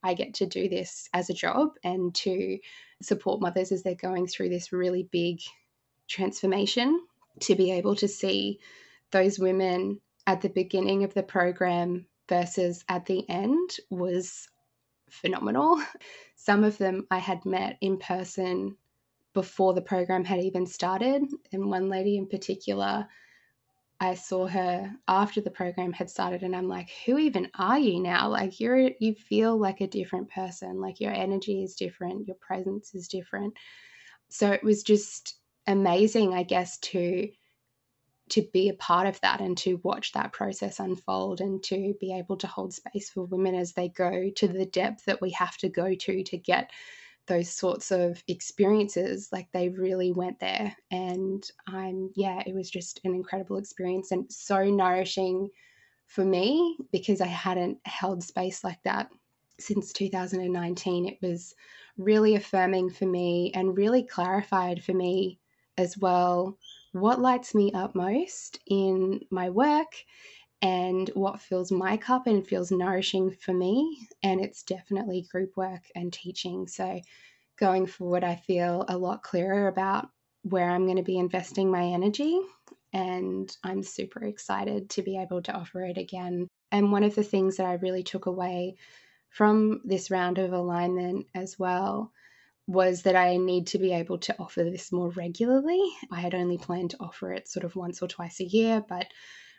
I 0.02 0.14
get 0.14 0.34
to 0.34 0.46
do 0.46 0.68
this 0.68 1.08
as 1.12 1.30
a 1.30 1.34
job 1.34 1.70
and 1.82 2.14
to 2.16 2.58
support 3.02 3.40
mothers 3.40 3.72
as 3.72 3.82
they're 3.82 3.94
going 3.94 4.26
through 4.26 4.50
this 4.50 4.72
really 4.72 5.08
big 5.10 5.40
transformation, 6.08 7.00
to 7.40 7.54
be 7.54 7.72
able 7.72 7.96
to 7.96 8.08
see 8.08 8.60
those 9.10 9.38
women 9.38 10.00
at 10.26 10.40
the 10.40 10.48
beginning 10.48 11.04
of 11.04 11.14
the 11.14 11.22
program 11.22 12.06
versus 12.28 12.84
at 12.88 13.06
the 13.06 13.28
end 13.28 13.70
was 13.90 14.48
phenomenal. 15.10 15.80
Some 16.36 16.64
of 16.64 16.78
them 16.78 17.06
I 17.10 17.18
had 17.18 17.44
met 17.44 17.78
in 17.80 17.98
person 17.98 18.76
before 19.32 19.74
the 19.74 19.82
program 19.82 20.24
had 20.24 20.40
even 20.40 20.66
started, 20.66 21.24
and 21.52 21.70
one 21.70 21.88
lady 21.88 22.16
in 22.16 22.26
particular 22.26 23.06
I 23.98 24.14
saw 24.14 24.46
her 24.46 24.94
after 25.08 25.40
the 25.40 25.50
program 25.50 25.92
had 25.92 26.10
started 26.10 26.42
and 26.42 26.54
I'm 26.54 26.68
like, 26.68 26.90
who 27.06 27.16
even 27.18 27.50
are 27.58 27.78
you 27.78 28.02
now? 28.02 28.28
Like 28.28 28.60
you're 28.60 28.90
you 29.00 29.14
feel 29.14 29.58
like 29.58 29.80
a 29.80 29.86
different 29.86 30.30
person. 30.30 30.80
Like 30.80 31.00
your 31.00 31.12
energy 31.12 31.62
is 31.62 31.76
different, 31.76 32.26
your 32.26 32.36
presence 32.36 32.94
is 32.94 33.08
different. 33.08 33.54
So 34.28 34.52
it 34.52 34.62
was 34.62 34.82
just 34.82 35.36
amazing, 35.66 36.34
I 36.34 36.42
guess, 36.42 36.78
to 36.78 37.30
to 38.28 38.42
be 38.52 38.68
a 38.68 38.74
part 38.74 39.06
of 39.06 39.20
that 39.20 39.40
and 39.40 39.56
to 39.58 39.80
watch 39.82 40.12
that 40.12 40.32
process 40.32 40.80
unfold 40.80 41.40
and 41.40 41.62
to 41.62 41.94
be 42.00 42.12
able 42.12 42.36
to 42.36 42.46
hold 42.46 42.74
space 42.74 43.10
for 43.10 43.24
women 43.24 43.54
as 43.54 43.72
they 43.72 43.88
go 43.88 44.30
to 44.34 44.48
the 44.48 44.66
depth 44.66 45.04
that 45.04 45.20
we 45.20 45.30
have 45.30 45.56
to 45.58 45.68
go 45.68 45.94
to 45.94 46.22
to 46.24 46.36
get 46.36 46.70
those 47.26 47.50
sorts 47.50 47.90
of 47.90 48.22
experiences 48.28 49.28
like 49.32 49.48
they 49.52 49.68
really 49.68 50.12
went 50.12 50.38
there. 50.40 50.74
And 50.90 51.48
i'm 51.68 52.10
yeah 52.14 52.42
it 52.46 52.54
was 52.54 52.70
just 52.70 53.00
an 53.04 53.14
incredible 53.14 53.58
experience 53.58 54.12
and 54.12 54.30
so 54.32 54.64
nourishing 54.64 55.48
for 56.06 56.24
me 56.24 56.76
because 56.92 57.20
i 57.20 57.26
hadn't 57.26 57.78
held 57.84 58.22
space 58.22 58.62
like 58.62 58.82
that 58.84 59.10
since 59.58 59.92
2019 59.92 61.08
it 61.08 61.18
was 61.20 61.54
really 61.96 62.36
affirming 62.36 62.90
for 62.90 63.06
me 63.06 63.50
and 63.54 63.76
really 63.76 64.02
clarified 64.04 64.82
for 64.84 64.92
me 64.92 65.38
as 65.78 65.96
well 65.98 66.56
what 67.00 67.20
lights 67.20 67.54
me 67.54 67.72
up 67.72 67.94
most 67.94 68.58
in 68.66 69.20
my 69.30 69.50
work 69.50 69.92
and 70.62 71.08
what 71.14 71.40
fills 71.40 71.70
my 71.70 71.96
cup 71.96 72.26
and 72.26 72.46
feels 72.46 72.70
nourishing 72.70 73.30
for 73.30 73.52
me. 73.52 74.08
And 74.22 74.40
it's 74.40 74.62
definitely 74.62 75.26
group 75.30 75.56
work 75.56 75.82
and 75.94 76.12
teaching. 76.12 76.66
So 76.66 77.00
going 77.58 77.86
forward, 77.86 78.24
I 78.24 78.36
feel 78.36 78.84
a 78.88 78.96
lot 78.96 79.22
clearer 79.22 79.68
about 79.68 80.08
where 80.42 80.70
I'm 80.70 80.84
going 80.84 80.96
to 80.96 81.02
be 81.02 81.18
investing 81.18 81.70
my 81.70 81.82
energy. 81.82 82.38
And 82.92 83.54
I'm 83.62 83.82
super 83.82 84.24
excited 84.24 84.90
to 84.90 85.02
be 85.02 85.18
able 85.18 85.42
to 85.42 85.52
offer 85.52 85.82
it 85.82 85.98
again. 85.98 86.48
And 86.72 86.92
one 86.92 87.04
of 87.04 87.14
the 87.14 87.24
things 87.24 87.56
that 87.56 87.66
I 87.66 87.74
really 87.74 88.02
took 88.02 88.26
away 88.26 88.76
from 89.28 89.82
this 89.84 90.10
round 90.10 90.38
of 90.38 90.52
alignment 90.52 91.26
as 91.34 91.58
well 91.58 92.12
was 92.66 93.02
that 93.02 93.16
I 93.16 93.36
need 93.36 93.68
to 93.68 93.78
be 93.78 93.92
able 93.92 94.18
to 94.18 94.34
offer 94.38 94.64
this 94.64 94.90
more 94.92 95.10
regularly. 95.10 95.80
I 96.10 96.20
had 96.20 96.34
only 96.34 96.58
planned 96.58 96.90
to 96.90 97.00
offer 97.00 97.32
it 97.32 97.48
sort 97.48 97.64
of 97.64 97.76
once 97.76 98.02
or 98.02 98.08
twice 98.08 98.40
a 98.40 98.44
year, 98.44 98.84
but 98.88 99.06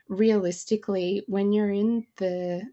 realistically, 0.10 1.24
when 1.28 1.54
you're 1.54 1.72
in 1.72 2.06
the 2.18 2.64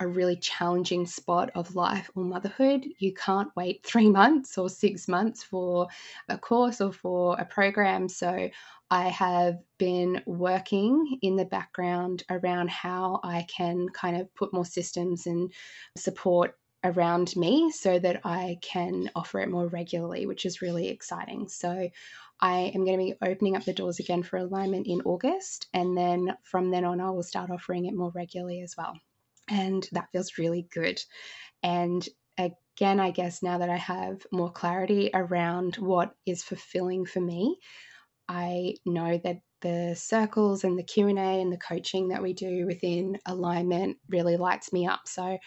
a 0.00 0.06
really 0.06 0.36
challenging 0.36 1.06
spot 1.06 1.50
of 1.54 1.76
life 1.76 2.10
or 2.14 2.24
motherhood, 2.24 2.84
you 2.98 3.14
can't 3.14 3.54
wait 3.56 3.80
three 3.86 4.10
months 4.10 4.58
or 4.58 4.68
six 4.68 5.08
months 5.08 5.42
for 5.42 5.86
a 6.28 6.36
course 6.38 6.80
or 6.80 6.92
for 6.92 7.38
a 7.38 7.44
program. 7.44 8.08
So 8.08 8.50
I 8.90 9.08
have 9.08 9.58
been 9.78 10.22
working 10.26 11.18
in 11.22 11.36
the 11.36 11.44
background 11.44 12.24
around 12.30 12.70
how 12.70 13.20
I 13.22 13.46
can 13.54 13.88
kind 13.88 14.20
of 14.20 14.32
put 14.34 14.52
more 14.52 14.64
systems 14.64 15.26
and 15.26 15.52
support 15.96 16.56
around 16.84 17.34
me 17.34 17.70
so 17.70 17.98
that 17.98 18.20
I 18.24 18.58
can 18.60 19.10
offer 19.16 19.40
it 19.40 19.50
more 19.50 19.66
regularly, 19.66 20.26
which 20.26 20.44
is 20.44 20.62
really 20.62 20.88
exciting. 20.88 21.48
So 21.48 21.88
I 22.40 22.72
am 22.74 22.84
going 22.84 22.98
to 22.98 23.04
be 23.04 23.14
opening 23.22 23.56
up 23.56 23.64
the 23.64 23.72
doors 23.72 23.98
again 23.98 24.22
for 24.22 24.36
alignment 24.36 24.86
in 24.86 25.00
August. 25.02 25.68
And 25.72 25.96
then 25.96 26.36
from 26.42 26.70
then 26.70 26.84
on, 26.84 27.00
I 27.00 27.10
will 27.10 27.22
start 27.22 27.50
offering 27.50 27.86
it 27.86 27.94
more 27.94 28.12
regularly 28.14 28.60
as 28.60 28.76
well. 28.76 28.94
And 29.48 29.88
that 29.92 30.10
feels 30.12 30.38
really 30.38 30.68
good. 30.72 31.00
And 31.62 32.06
again, 32.38 33.00
I 33.00 33.10
guess 33.10 33.42
now 33.42 33.58
that 33.58 33.70
I 33.70 33.76
have 33.76 34.26
more 34.30 34.52
clarity 34.52 35.10
around 35.14 35.76
what 35.76 36.14
is 36.26 36.42
fulfilling 36.42 37.06
for 37.06 37.20
me, 37.20 37.58
I 38.28 38.74
know 38.84 39.18
that 39.24 39.40
the 39.60 39.94
circles 39.96 40.64
and 40.64 40.78
the 40.78 40.82
Q&A 40.82 41.12
and 41.40 41.52
the 41.52 41.56
coaching 41.56 42.08
that 42.08 42.22
we 42.22 42.34
do 42.34 42.66
within 42.66 43.18
alignment 43.26 43.96
really 44.10 44.36
lights 44.36 44.72
me 44.72 44.86
up. 44.86 45.02
So 45.06 45.38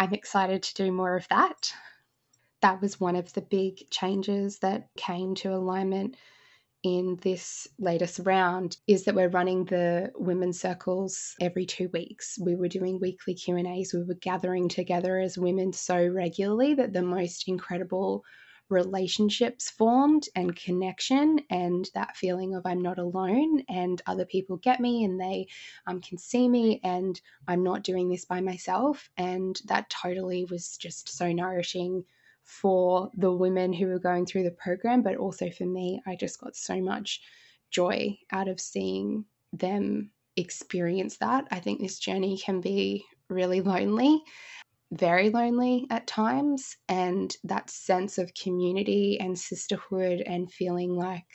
I'm 0.00 0.14
excited 0.14 0.62
to 0.62 0.74
do 0.74 0.92
more 0.92 1.14
of 1.14 1.28
that. 1.28 1.74
That 2.62 2.80
was 2.80 2.98
one 2.98 3.16
of 3.16 3.34
the 3.34 3.42
big 3.42 3.90
changes 3.90 4.58
that 4.60 4.88
came 4.96 5.34
to 5.36 5.52
alignment 5.52 6.16
in 6.82 7.18
this 7.20 7.68
latest 7.78 8.20
round 8.24 8.78
is 8.86 9.04
that 9.04 9.14
we're 9.14 9.28
running 9.28 9.66
the 9.66 10.10
women's 10.14 10.58
circles 10.58 11.34
every 11.38 11.66
two 11.66 11.90
weeks. 11.92 12.38
We 12.40 12.56
were 12.56 12.68
doing 12.68 12.98
weekly 12.98 13.34
Q&As. 13.34 13.92
We 13.92 14.02
were 14.04 14.14
gathering 14.14 14.70
together 14.70 15.18
as 15.18 15.36
women 15.36 15.70
so 15.74 16.06
regularly 16.06 16.72
that 16.72 16.94
the 16.94 17.02
most 17.02 17.46
incredible 17.46 18.24
relationships 18.70 19.70
formed 19.70 20.28
and 20.34 20.56
connection 20.56 21.40
and 21.50 21.88
that 21.94 22.16
feeling 22.16 22.54
of 22.54 22.64
I'm 22.64 22.80
not 22.80 22.98
alone 22.98 23.62
and 23.68 24.00
other 24.06 24.24
people 24.24 24.56
get 24.56 24.80
me 24.80 25.04
and 25.04 25.20
they 25.20 25.48
um, 25.86 26.00
can 26.00 26.18
see 26.18 26.48
me 26.48 26.80
and 26.84 27.20
I'm 27.48 27.62
not 27.62 27.82
doing 27.82 28.08
this 28.08 28.24
by 28.24 28.40
myself. 28.40 29.10
And 29.16 29.60
that 29.66 29.90
totally 29.90 30.44
was 30.44 30.76
just 30.76 31.08
so 31.08 31.32
nourishing 31.32 32.04
for 32.44 33.10
the 33.14 33.32
women 33.32 33.72
who 33.72 33.86
were 33.86 33.98
going 33.98 34.26
through 34.26 34.44
the 34.44 34.50
program, 34.50 35.02
but 35.02 35.16
also 35.16 35.50
for 35.50 35.66
me, 35.66 36.00
I 36.06 36.16
just 36.16 36.40
got 36.40 36.56
so 36.56 36.80
much 36.80 37.20
joy 37.70 38.18
out 38.32 38.48
of 38.48 38.60
seeing 38.60 39.24
them 39.52 40.10
experience 40.36 41.18
that. 41.18 41.46
I 41.50 41.60
think 41.60 41.80
this 41.80 41.98
journey 41.98 42.38
can 42.38 42.60
be 42.60 43.04
really 43.28 43.60
lonely, 43.60 44.22
very 44.92 45.30
lonely 45.30 45.86
at 45.90 46.06
times, 46.06 46.76
and 46.88 47.36
that 47.44 47.70
sense 47.70 48.18
of 48.18 48.34
community 48.34 49.18
and 49.20 49.38
sisterhood 49.38 50.22
and 50.26 50.52
feeling 50.52 50.94
like 50.94 51.26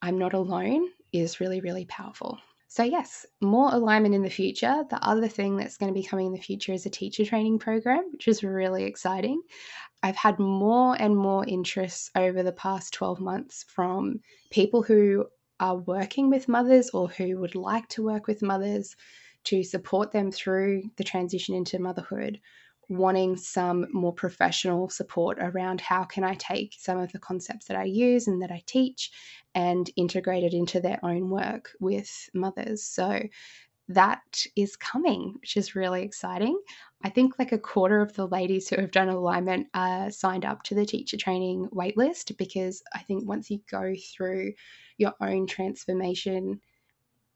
I'm 0.00 0.18
not 0.18 0.32
alone 0.32 0.88
is 1.12 1.40
really, 1.40 1.60
really 1.60 1.84
powerful. 1.84 2.38
So, 2.68 2.82
yes, 2.82 3.26
more 3.42 3.68
alignment 3.70 4.14
in 4.14 4.22
the 4.22 4.30
future. 4.30 4.84
The 4.88 5.04
other 5.06 5.28
thing 5.28 5.56
that's 5.56 5.76
going 5.76 5.92
to 5.92 6.00
be 6.00 6.06
coming 6.06 6.28
in 6.28 6.32
the 6.32 6.38
future 6.38 6.72
is 6.72 6.86
a 6.86 6.90
teacher 6.90 7.24
training 7.24 7.58
program, 7.58 8.02
which 8.12 8.28
is 8.28 8.42
really 8.42 8.84
exciting. 8.84 9.42
I've 10.02 10.16
had 10.16 10.38
more 10.38 10.96
and 10.98 11.14
more 11.14 11.44
interest 11.46 12.10
over 12.16 12.42
the 12.42 12.52
past 12.52 12.94
12 12.94 13.20
months 13.20 13.66
from 13.68 14.20
people 14.50 14.82
who 14.82 15.26
are 15.60 15.76
working 15.76 16.30
with 16.30 16.48
mothers 16.48 16.88
or 16.90 17.08
who 17.08 17.38
would 17.40 17.54
like 17.54 17.88
to 17.90 18.02
work 18.02 18.26
with 18.26 18.42
mothers 18.42 18.96
to 19.44 19.62
support 19.62 20.10
them 20.10 20.32
through 20.32 20.84
the 20.96 21.04
transition 21.04 21.54
into 21.54 21.78
motherhood 21.78 22.40
wanting 22.98 23.36
some 23.36 23.86
more 23.92 24.12
professional 24.12 24.88
support 24.88 25.38
around 25.40 25.80
how 25.80 26.04
can 26.04 26.24
I 26.24 26.34
take 26.34 26.74
some 26.78 26.98
of 26.98 27.12
the 27.12 27.18
concepts 27.18 27.66
that 27.66 27.76
I 27.76 27.84
use 27.84 28.28
and 28.28 28.42
that 28.42 28.50
I 28.50 28.62
teach 28.66 29.10
and 29.54 29.88
integrate 29.96 30.44
it 30.44 30.54
into 30.54 30.80
their 30.80 30.98
own 31.02 31.30
work 31.30 31.70
with 31.80 32.10
mothers. 32.34 32.84
So 32.84 33.22
that 33.88 34.22
is 34.56 34.76
coming, 34.76 35.34
which 35.40 35.56
is 35.56 35.74
really 35.74 36.02
exciting. 36.02 36.58
I 37.02 37.10
think 37.10 37.38
like 37.38 37.52
a 37.52 37.58
quarter 37.58 38.00
of 38.00 38.14
the 38.14 38.28
ladies 38.28 38.68
who 38.68 38.80
have 38.80 38.90
done 38.90 39.08
alignment 39.08 39.66
are 39.74 40.10
signed 40.10 40.44
up 40.44 40.62
to 40.64 40.74
the 40.74 40.86
teacher 40.86 41.16
training 41.16 41.68
waitlist 41.74 42.36
because 42.36 42.82
I 42.94 43.00
think 43.00 43.26
once 43.26 43.50
you 43.50 43.60
go 43.70 43.94
through 44.14 44.52
your 44.98 45.14
own 45.20 45.46
transformation 45.46 46.60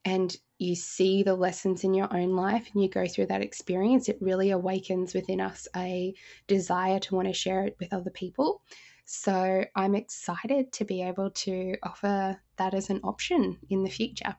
and 0.06 0.36
you 0.58 0.76
see 0.76 1.24
the 1.24 1.34
lessons 1.34 1.82
in 1.82 1.92
your 1.92 2.10
own 2.16 2.36
life 2.36 2.70
and 2.72 2.82
you 2.82 2.88
go 2.88 3.06
through 3.08 3.26
that 3.26 3.42
experience, 3.42 4.08
it 4.08 4.16
really 4.20 4.52
awakens 4.52 5.12
within 5.12 5.40
us 5.40 5.66
a 5.74 6.14
desire 6.46 7.00
to 7.00 7.14
want 7.16 7.26
to 7.26 7.34
share 7.34 7.64
it 7.64 7.76
with 7.80 7.92
other 7.92 8.10
people. 8.10 8.62
So 9.04 9.64
I'm 9.74 9.96
excited 9.96 10.72
to 10.74 10.84
be 10.84 11.02
able 11.02 11.30
to 11.30 11.76
offer 11.82 12.40
that 12.56 12.72
as 12.72 12.88
an 12.88 13.00
option 13.02 13.58
in 13.68 13.82
the 13.82 13.90
future. 13.90 14.34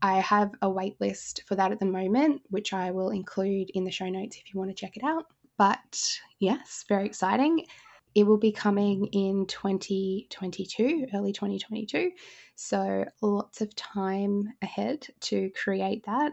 I 0.00 0.20
have 0.20 0.52
a 0.62 0.70
wait 0.70 1.00
list 1.00 1.42
for 1.46 1.56
that 1.56 1.72
at 1.72 1.80
the 1.80 1.86
moment, 1.86 2.42
which 2.50 2.72
I 2.72 2.92
will 2.92 3.10
include 3.10 3.70
in 3.74 3.84
the 3.84 3.90
show 3.90 4.08
notes 4.08 4.36
if 4.36 4.54
you 4.54 4.58
want 4.58 4.70
to 4.70 4.80
check 4.80 4.96
it 4.96 5.04
out. 5.04 5.26
But 5.58 6.00
yes, 6.38 6.84
very 6.88 7.06
exciting. 7.06 7.66
It 8.14 8.24
will 8.24 8.38
be 8.38 8.52
coming 8.52 9.06
in 9.06 9.46
2022, 9.46 11.06
early 11.14 11.32
2022. 11.32 12.10
So 12.56 13.04
lots 13.22 13.60
of 13.60 13.74
time 13.74 14.52
ahead 14.60 15.06
to 15.22 15.50
create 15.50 16.04
that. 16.06 16.32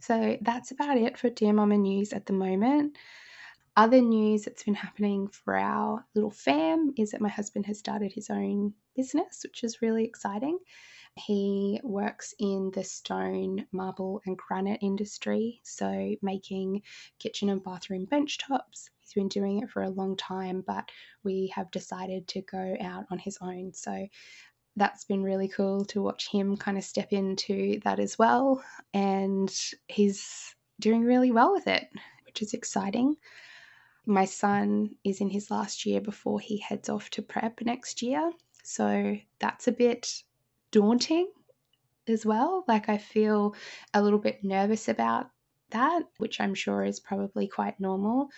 So 0.00 0.36
that's 0.40 0.70
about 0.70 0.96
it 0.96 1.18
for 1.18 1.30
Dear 1.30 1.52
Mama 1.52 1.76
News 1.76 2.12
at 2.12 2.26
the 2.26 2.32
moment. 2.32 2.96
Other 3.76 4.00
news 4.00 4.44
that's 4.44 4.64
been 4.64 4.74
happening 4.74 5.28
for 5.28 5.56
our 5.56 6.04
little 6.14 6.30
fam 6.30 6.92
is 6.96 7.12
that 7.12 7.20
my 7.20 7.28
husband 7.28 7.66
has 7.66 7.78
started 7.78 8.12
his 8.12 8.28
own 8.28 8.74
business, 8.94 9.40
which 9.44 9.64
is 9.64 9.80
really 9.80 10.04
exciting. 10.04 10.58
He 11.16 11.80
works 11.82 12.34
in 12.38 12.70
the 12.74 12.84
stone, 12.84 13.66
marble, 13.70 14.22
and 14.24 14.36
granite 14.36 14.80
industry, 14.82 15.60
so 15.62 16.16
making 16.22 16.82
kitchen 17.18 17.50
and 17.50 17.62
bathroom 17.62 18.06
bench 18.06 18.38
tops. 18.38 18.90
He's 19.12 19.20
been 19.20 19.28
doing 19.28 19.62
it 19.62 19.70
for 19.70 19.82
a 19.82 19.90
long 19.90 20.16
time, 20.16 20.64
but 20.66 20.88
we 21.22 21.52
have 21.54 21.70
decided 21.70 22.28
to 22.28 22.40
go 22.42 22.76
out 22.80 23.04
on 23.10 23.18
his 23.18 23.38
own. 23.42 23.72
So 23.74 24.08
that's 24.76 25.04
been 25.04 25.22
really 25.22 25.48
cool 25.48 25.84
to 25.86 26.02
watch 26.02 26.30
him 26.30 26.56
kind 26.56 26.78
of 26.78 26.84
step 26.84 27.12
into 27.12 27.78
that 27.84 28.00
as 28.00 28.18
well. 28.18 28.64
And 28.94 29.54
he's 29.88 30.54
doing 30.80 31.04
really 31.04 31.30
well 31.30 31.52
with 31.52 31.66
it, 31.66 31.88
which 32.24 32.40
is 32.40 32.54
exciting. 32.54 33.16
My 34.06 34.24
son 34.24 34.96
is 35.04 35.20
in 35.20 35.28
his 35.28 35.50
last 35.50 35.84
year 35.84 36.00
before 36.00 36.40
he 36.40 36.56
heads 36.58 36.88
off 36.88 37.10
to 37.10 37.22
prep 37.22 37.60
next 37.60 38.00
year. 38.00 38.32
So 38.64 39.16
that's 39.38 39.68
a 39.68 39.72
bit 39.72 40.22
daunting 40.70 41.30
as 42.08 42.24
well. 42.24 42.64
Like 42.66 42.88
I 42.88 42.96
feel 42.96 43.54
a 43.92 44.02
little 44.02 44.18
bit 44.18 44.42
nervous 44.42 44.88
about 44.88 45.28
that, 45.72 46.02
which 46.18 46.40
I'm 46.40 46.54
sure 46.54 46.84
is 46.84 47.00
probably 47.00 47.48
quite 47.48 47.78
normal. 47.80 48.28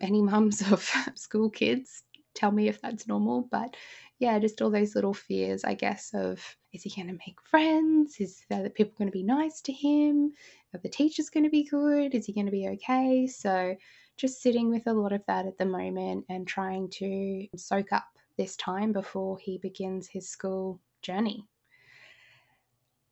Any 0.00 0.22
mums 0.22 0.60
of 0.72 0.88
school 1.14 1.50
kids 1.50 2.02
tell 2.34 2.50
me 2.50 2.68
if 2.68 2.80
that's 2.80 3.06
normal, 3.06 3.48
but 3.50 3.76
yeah, 4.18 4.38
just 4.38 4.62
all 4.62 4.70
those 4.70 4.94
little 4.94 5.14
fears, 5.14 5.64
I 5.64 5.74
guess, 5.74 6.12
of 6.14 6.40
is 6.72 6.82
he 6.82 6.90
going 6.90 7.08
to 7.08 7.20
make 7.26 7.40
friends? 7.42 8.16
Is 8.20 8.42
the 8.48 8.72
people 8.74 8.94
going 8.96 9.08
to 9.08 9.12
be 9.12 9.22
nice 9.22 9.60
to 9.62 9.72
him? 9.72 10.32
Are 10.72 10.80
the 10.80 10.88
teachers 10.88 11.30
going 11.30 11.44
to 11.44 11.50
be 11.50 11.64
good? 11.64 12.14
Is 12.14 12.26
he 12.26 12.32
going 12.32 12.46
to 12.46 12.52
be 12.52 12.68
okay? 12.68 13.26
So, 13.26 13.76
just 14.16 14.40
sitting 14.40 14.70
with 14.70 14.86
a 14.86 14.92
lot 14.92 15.12
of 15.12 15.22
that 15.26 15.46
at 15.46 15.58
the 15.58 15.66
moment 15.66 16.24
and 16.28 16.46
trying 16.46 16.88
to 16.88 17.48
soak 17.56 17.92
up 17.92 18.06
this 18.36 18.56
time 18.56 18.92
before 18.92 19.38
he 19.38 19.58
begins 19.58 20.08
his 20.08 20.28
school 20.28 20.80
journey. 21.02 21.44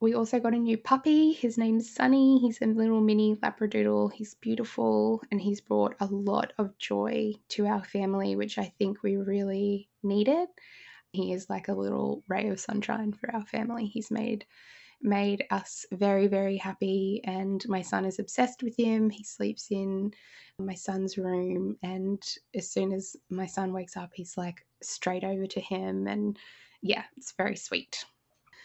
We 0.02 0.14
also 0.14 0.40
got 0.40 0.52
a 0.52 0.58
new 0.58 0.78
puppy. 0.78 1.30
His 1.32 1.56
name's 1.56 1.88
Sunny. 1.88 2.40
He's 2.40 2.60
a 2.60 2.66
little 2.66 3.00
mini 3.00 3.36
Labradoodle. 3.36 4.12
He's 4.12 4.34
beautiful 4.34 5.22
and 5.30 5.40
he's 5.40 5.60
brought 5.60 5.94
a 6.00 6.06
lot 6.06 6.52
of 6.58 6.76
joy 6.76 7.34
to 7.50 7.66
our 7.66 7.84
family, 7.84 8.34
which 8.34 8.58
I 8.58 8.64
think 8.64 9.04
we 9.04 9.16
really 9.16 9.88
needed. 10.02 10.48
He 11.12 11.32
is 11.32 11.48
like 11.48 11.68
a 11.68 11.72
little 11.74 12.24
ray 12.26 12.48
of 12.48 12.58
sunshine 12.58 13.12
for 13.12 13.32
our 13.32 13.46
family. 13.46 13.86
He's 13.86 14.10
made 14.10 14.44
made 15.00 15.44
us 15.52 15.86
very 15.92 16.26
very 16.26 16.56
happy 16.56 17.20
and 17.22 17.64
my 17.68 17.82
son 17.82 18.04
is 18.04 18.18
obsessed 18.18 18.64
with 18.64 18.76
him. 18.76 19.08
He 19.08 19.22
sleeps 19.22 19.68
in 19.70 20.12
my 20.58 20.74
son's 20.74 21.16
room 21.16 21.76
and 21.80 22.20
as 22.56 22.68
soon 22.68 22.92
as 22.92 23.14
my 23.30 23.46
son 23.46 23.72
wakes 23.72 23.96
up 23.96 24.10
he's 24.14 24.36
like 24.36 24.66
straight 24.82 25.22
over 25.22 25.46
to 25.46 25.60
him 25.60 26.08
and 26.08 26.36
yeah, 26.82 27.04
it's 27.16 27.34
very 27.38 27.54
sweet. 27.54 28.04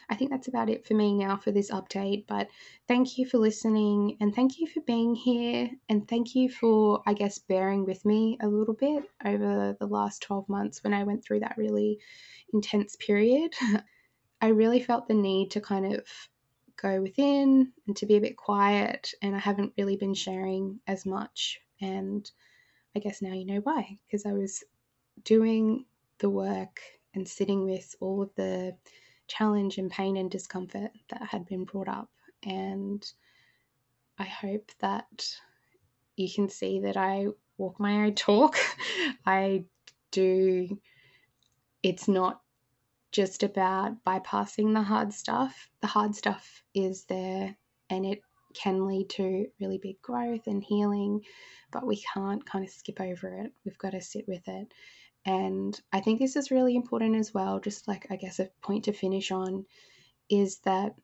I 0.10 0.16
think 0.16 0.32
that's 0.32 0.48
about 0.48 0.70
it 0.70 0.86
for 0.86 0.94
me 0.94 1.14
now 1.14 1.36
for 1.36 1.52
this 1.52 1.70
update. 1.70 2.26
But 2.28 2.48
thank 2.88 3.18
you 3.18 3.26
for 3.26 3.38
listening 3.38 4.18
and 4.22 4.34
thank 4.34 4.60
you 4.60 4.68
for 4.68 4.80
being 4.82 5.16
here. 5.16 5.70
And 5.90 6.08
thank 6.08 6.34
you 6.34 6.50
for, 6.50 7.04
I 7.06 7.14
guess, 7.14 7.40
bearing 7.40 7.86
with 7.86 8.06
me 8.06 8.38
a 8.42 8.48
little 8.48 8.74
bit 8.74 9.04
over 9.26 9.76
the 9.78 9.86
last 9.86 10.22
12 10.22 10.48
months 10.48 10.84
when 10.84 10.94
I 10.94 11.04
went 11.04 11.24
through 11.24 11.42
that 11.42 11.58
really 11.58 12.00
intense 12.54 12.96
period. 12.96 13.54
I 14.42 14.48
really 14.48 14.80
felt 14.80 15.08
the 15.08 15.14
need 15.14 15.52
to 15.52 15.62
kind 15.62 15.94
of 15.94 16.08
go 16.82 17.02
within 17.02 17.74
and 17.88 17.98
to 17.98 18.06
be 18.06 18.16
a 18.16 18.22
bit 18.22 18.38
quiet. 18.38 19.14
And 19.22 19.36
I 19.36 19.40
haven't 19.40 19.74
really 19.78 19.98
been 19.98 20.14
sharing 20.14 20.80
as 20.88 21.06
much. 21.06 21.60
And 21.82 22.30
I 22.96 23.00
guess 23.00 23.22
now 23.22 23.34
you 23.34 23.46
know 23.46 23.60
why, 23.60 23.98
because 24.06 24.26
I 24.26 24.32
was 24.32 24.64
doing 25.24 25.86
the 26.20 26.30
work 26.30 26.80
and 27.14 27.28
sitting 27.28 27.66
with 27.66 27.96
all 28.00 28.22
of 28.22 28.34
the 28.36 28.76
challenge 29.28 29.78
and 29.78 29.92
pain 29.92 30.18
and 30.18 30.30
discomfort 30.32 30.92
that 31.10 31.22
had 31.24 31.46
been 31.46 31.66
brought 31.66 31.88
up. 31.88 32.10
And 32.44 33.06
I 34.18 34.24
hope 34.24 34.72
that 34.80 35.28
you 36.16 36.30
can 36.34 36.50
see 36.50 36.82
that 36.82 36.98
I 36.98 37.28
walk 37.58 37.80
my 37.80 38.06
own 38.06 38.16
talk. 38.16 38.58
I 39.26 39.66
do, 40.12 40.80
it's 41.84 42.08
not 42.08 42.42
just 43.12 43.44
about 43.44 44.04
bypassing 44.04 44.74
the 44.74 44.82
hard 44.82 45.14
stuff. 45.14 45.70
The 45.82 45.88
hard 45.88 46.16
stuff 46.16 46.64
is 46.74 47.06
there 47.06 47.56
and 47.90 48.06
it 48.06 48.22
can 48.54 48.88
lead 48.88 49.10
to 49.12 49.48
really 49.60 49.78
big 49.78 50.02
growth 50.02 50.48
and 50.48 50.64
healing, 50.64 51.22
but 51.72 51.86
we 51.86 52.02
can't 52.14 52.46
kind 52.46 52.66
of 52.66 52.72
skip 52.72 53.00
over 53.02 53.34
it. 53.44 53.52
We've 53.66 53.78
got 53.78 53.92
to 53.92 54.02
sit 54.02 54.28
with 54.28 54.48
it. 54.48 54.74
And 55.26 55.80
I 55.92 56.00
think 56.00 56.20
this 56.20 56.36
is 56.36 56.52
really 56.52 56.76
important 56.76 57.16
as 57.16 57.34
well, 57.34 57.60
just 57.60 57.88
like 57.88 58.08
I 58.10 58.16
guess 58.16 58.40
a 58.40 58.50
point 58.62 58.86
to 58.86 58.94
finish 58.94 59.32
on 59.32 59.66
is 60.30 60.60
that 60.60 60.96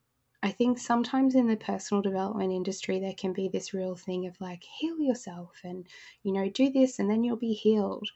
I 0.41 0.51
think 0.51 0.77
sometimes 0.77 1.36
in 1.36 1.47
the 1.47 1.56
personal 1.56 2.01
development 2.01 2.51
industry, 2.51 2.99
there 2.99 3.13
can 3.13 3.32
be 3.32 3.47
this 3.47 3.73
real 3.73 3.95
thing 3.95 4.27
of 4.27 4.39
like, 4.41 4.62
heal 4.63 4.99
yourself 4.99 5.51
and, 5.63 5.88
you 6.23 6.34
know, 6.34 6.49
do 6.49 6.69
this 6.69 6.99
and 6.99 7.10
then 7.10 7.23
you'll 7.23 7.38
be 7.38 7.53
healed. 7.53 8.10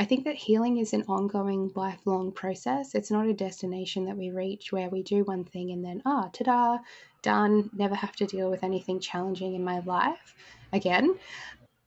I 0.00 0.04
think 0.06 0.24
that 0.24 0.34
healing 0.34 0.78
is 0.78 0.94
an 0.94 1.04
ongoing, 1.08 1.70
lifelong 1.76 2.32
process. 2.32 2.94
It's 2.94 3.10
not 3.10 3.26
a 3.26 3.34
destination 3.34 4.06
that 4.06 4.16
we 4.16 4.30
reach 4.30 4.72
where 4.72 4.88
we 4.88 5.02
do 5.02 5.22
one 5.24 5.44
thing 5.44 5.70
and 5.70 5.84
then, 5.84 6.02
ah, 6.06 6.30
ta 6.32 6.44
da, 6.44 6.78
done, 7.22 7.70
never 7.74 7.94
have 7.94 8.16
to 8.16 8.26
deal 8.26 8.50
with 8.50 8.64
anything 8.64 8.98
challenging 8.98 9.54
in 9.54 9.62
my 9.62 9.80
life 9.80 10.34
again 10.72 11.18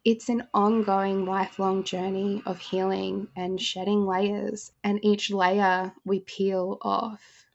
it's 0.05 0.27
an 0.27 0.45
ongoing 0.53 1.25
lifelong 1.25 1.83
journey 1.83 2.43
of 2.45 2.59
healing 2.59 3.27
and 3.35 3.61
shedding 3.61 4.05
layers. 4.05 4.71
And 4.83 4.99
each 5.03 5.31
layer 5.31 5.93
we 6.03 6.19
peel 6.19 6.77
off, 6.81 7.45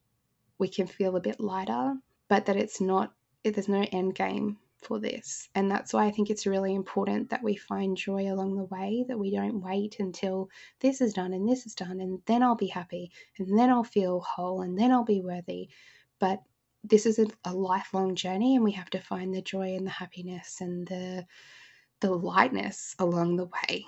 we 0.59 0.69
can 0.69 0.87
feel 0.87 1.17
a 1.17 1.21
bit 1.21 1.41
lighter, 1.41 1.97
but 2.29 2.47
that 2.47 2.57
it's 2.57 2.81
not, 2.81 3.13
there's 3.45 3.69
no 3.69 3.87
end 3.93 4.15
game 4.15 4.57
for 4.83 4.99
this. 4.99 5.49
And 5.55 5.71
that's 5.71 5.93
why 5.93 6.07
I 6.07 6.11
think 6.11 6.31
it's 6.31 6.47
really 6.47 6.75
important 6.75 7.31
that 7.31 7.43
we 7.43 7.57
find 7.57 7.97
joy 7.97 8.33
along 8.33 8.57
the 8.57 8.65
way, 8.65 9.05
that 9.09 9.19
we 9.19 9.31
don't 9.31 9.61
wait 9.61 9.97
until 9.99 10.51
this 10.81 11.01
is 11.01 11.13
done 11.15 11.33
and 11.33 11.49
this 11.49 11.67
is 11.67 11.75
done, 11.75 12.01
and 12.01 12.21
then 12.27 12.43
I'll 12.43 12.55
be 12.55 12.67
happy, 12.67 13.11
and 13.39 13.59
then 13.59 13.71
I'll 13.71 13.85
feel 13.85 14.21
whole, 14.21 14.63
and 14.63 14.79
then 14.79 14.93
I'll 14.93 15.05
be 15.05 15.21
worthy. 15.21 15.69
But 16.19 16.43
this 16.85 17.07
is 17.07 17.19
a, 17.19 17.27
a 17.45 17.53
lifelong 17.53 18.15
journey, 18.15 18.55
and 18.55 18.65
we 18.65 18.73
have 18.73 18.91
to 18.91 19.01
find 19.01 19.35
the 19.35 19.43
joy 19.43 19.75
and 19.75 19.87
the 19.87 19.91
happiness 19.91 20.61
and 20.61 20.87
the 20.87 21.27
the 22.01 22.11
lightness 22.11 22.95
along 23.01 23.37
the 23.37 23.47
way. 23.47 23.85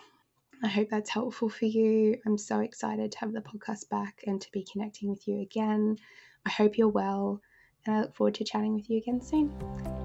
I 0.63 0.69
hope 0.69 0.91
that's 0.91 1.11
helpful 1.11 1.49
for 1.49 1.67
you. 1.67 2.19
I'm 2.27 2.37
so 2.37 2.61
excited 2.61 3.13
to 3.13 3.19
have 3.21 3.33
the 3.33 3.41
podcast 3.41 3.89
back 3.89 4.25
and 4.27 4.41
to 4.41 4.51
be 4.53 4.67
connecting 4.71 5.09
with 5.09 5.27
you 5.27 5.41
again. 5.41 5.97
I 6.45 6.51
hope 6.51 6.77
you're 6.77 6.89
well. 6.89 7.41
and 7.87 7.97
I 7.97 8.01
look 8.01 8.15
forward 8.15 8.35
to 8.35 8.45
chatting 8.45 8.75
with 8.75 8.91
you 8.91 8.99
again 8.99 9.21
soon. 9.23 9.51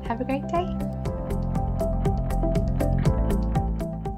Have 0.07 0.21
a 0.21 0.23
great 0.23 0.47
day. 0.47 0.67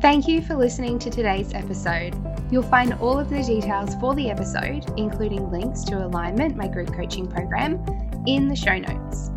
Thank 0.02 0.28
you 0.28 0.41
for 0.41 0.56
listening 0.56 1.00
to 1.00 1.10
today's 1.10 1.54
episode. 1.54 2.15
You'll 2.52 2.63
find 2.63 2.93
all 2.93 3.19
of 3.19 3.30
the 3.30 3.43
details 3.43 3.95
for 3.95 4.15
the 4.15 4.30
episode, 4.30 4.86
including 4.97 5.52
links 5.52 5.84
to 5.86 6.06
Alignment, 6.06 6.56
my 6.56 6.67
group 6.67 6.93
coaching 6.93 7.28
program, 7.28 7.84
in 8.26 8.47
the 8.47 8.56
show 8.56 8.78
notes. 8.78 9.32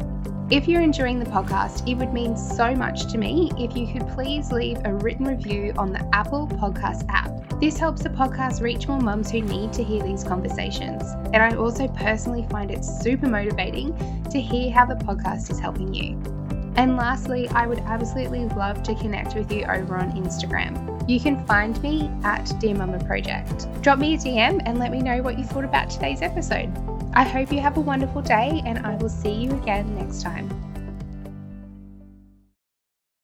If 0.51 0.67
you're 0.67 0.81
enjoying 0.81 1.19
the 1.19 1.31
podcast, 1.31 1.89
it 1.89 1.95
would 1.95 2.13
mean 2.13 2.37
so 2.37 2.75
much 2.75 3.11
to 3.13 3.19
me 3.19 3.53
if 3.57 3.77
you 3.77 3.87
could 3.93 4.09
please 4.09 4.51
leave 4.51 4.79
a 4.85 4.95
written 4.95 5.27
review 5.27 5.73
on 5.79 5.93
the 5.93 6.09
Apple 6.13 6.49
Podcast 6.49 7.05
app. 7.09 7.61
This 7.61 7.79
helps 7.79 8.03
the 8.03 8.09
podcast 8.09 8.61
reach 8.61 8.89
more 8.89 9.01
mums 9.01 9.31
who 9.31 9.43
need 9.43 9.73
to 9.75 9.85
hear 9.85 10.03
these 10.03 10.25
conversations. 10.25 11.03
And 11.33 11.37
I 11.37 11.55
also 11.55 11.87
personally 11.89 12.47
find 12.51 12.71
it 12.71 12.85
super 12.85 13.29
motivating 13.29 13.95
to 14.31 14.41
hear 14.41 14.73
how 14.73 14.87
the 14.87 14.97
podcast 14.97 15.51
is 15.51 15.61
helping 15.61 15.95
you. 15.95 16.40
And 16.77 16.97
lastly, 16.97 17.49
I 17.49 17.67
would 17.67 17.81
absolutely 17.81 18.47
love 18.51 18.83
to 18.85 18.95
connect 18.95 19.35
with 19.35 19.51
you 19.53 19.65
over 19.65 19.97
on 19.97 20.13
Instagram. 20.13 21.09
You 21.09 21.21
can 21.21 21.45
find 21.47 21.81
me 21.83 22.11
at 22.23 22.53
Dear 22.61 22.75
Mama 22.77 23.03
Project. 23.05 23.67
Drop 23.83 23.99
me 23.99 24.15
a 24.15 24.19
DM 24.19 24.63
and 24.65 24.79
let 24.79 24.91
me 24.93 25.01
know 25.01 25.23
what 25.23 25.39
you 25.39 25.45
thought 25.45 25.65
about 25.65 25.91
today's 25.91 26.23
episode. 26.23 26.73
I 27.13 27.25
hope 27.25 27.53
you 27.53 27.61
have 27.61 27.77
a 27.77 27.81
wonderful 27.81 28.23
day, 28.23 28.63
and 28.65 28.87
I 28.87 28.95
will 28.97 29.09
see 29.09 29.33
you 29.33 29.51
again 29.53 29.97
next 29.97 30.23
time. 30.23 30.49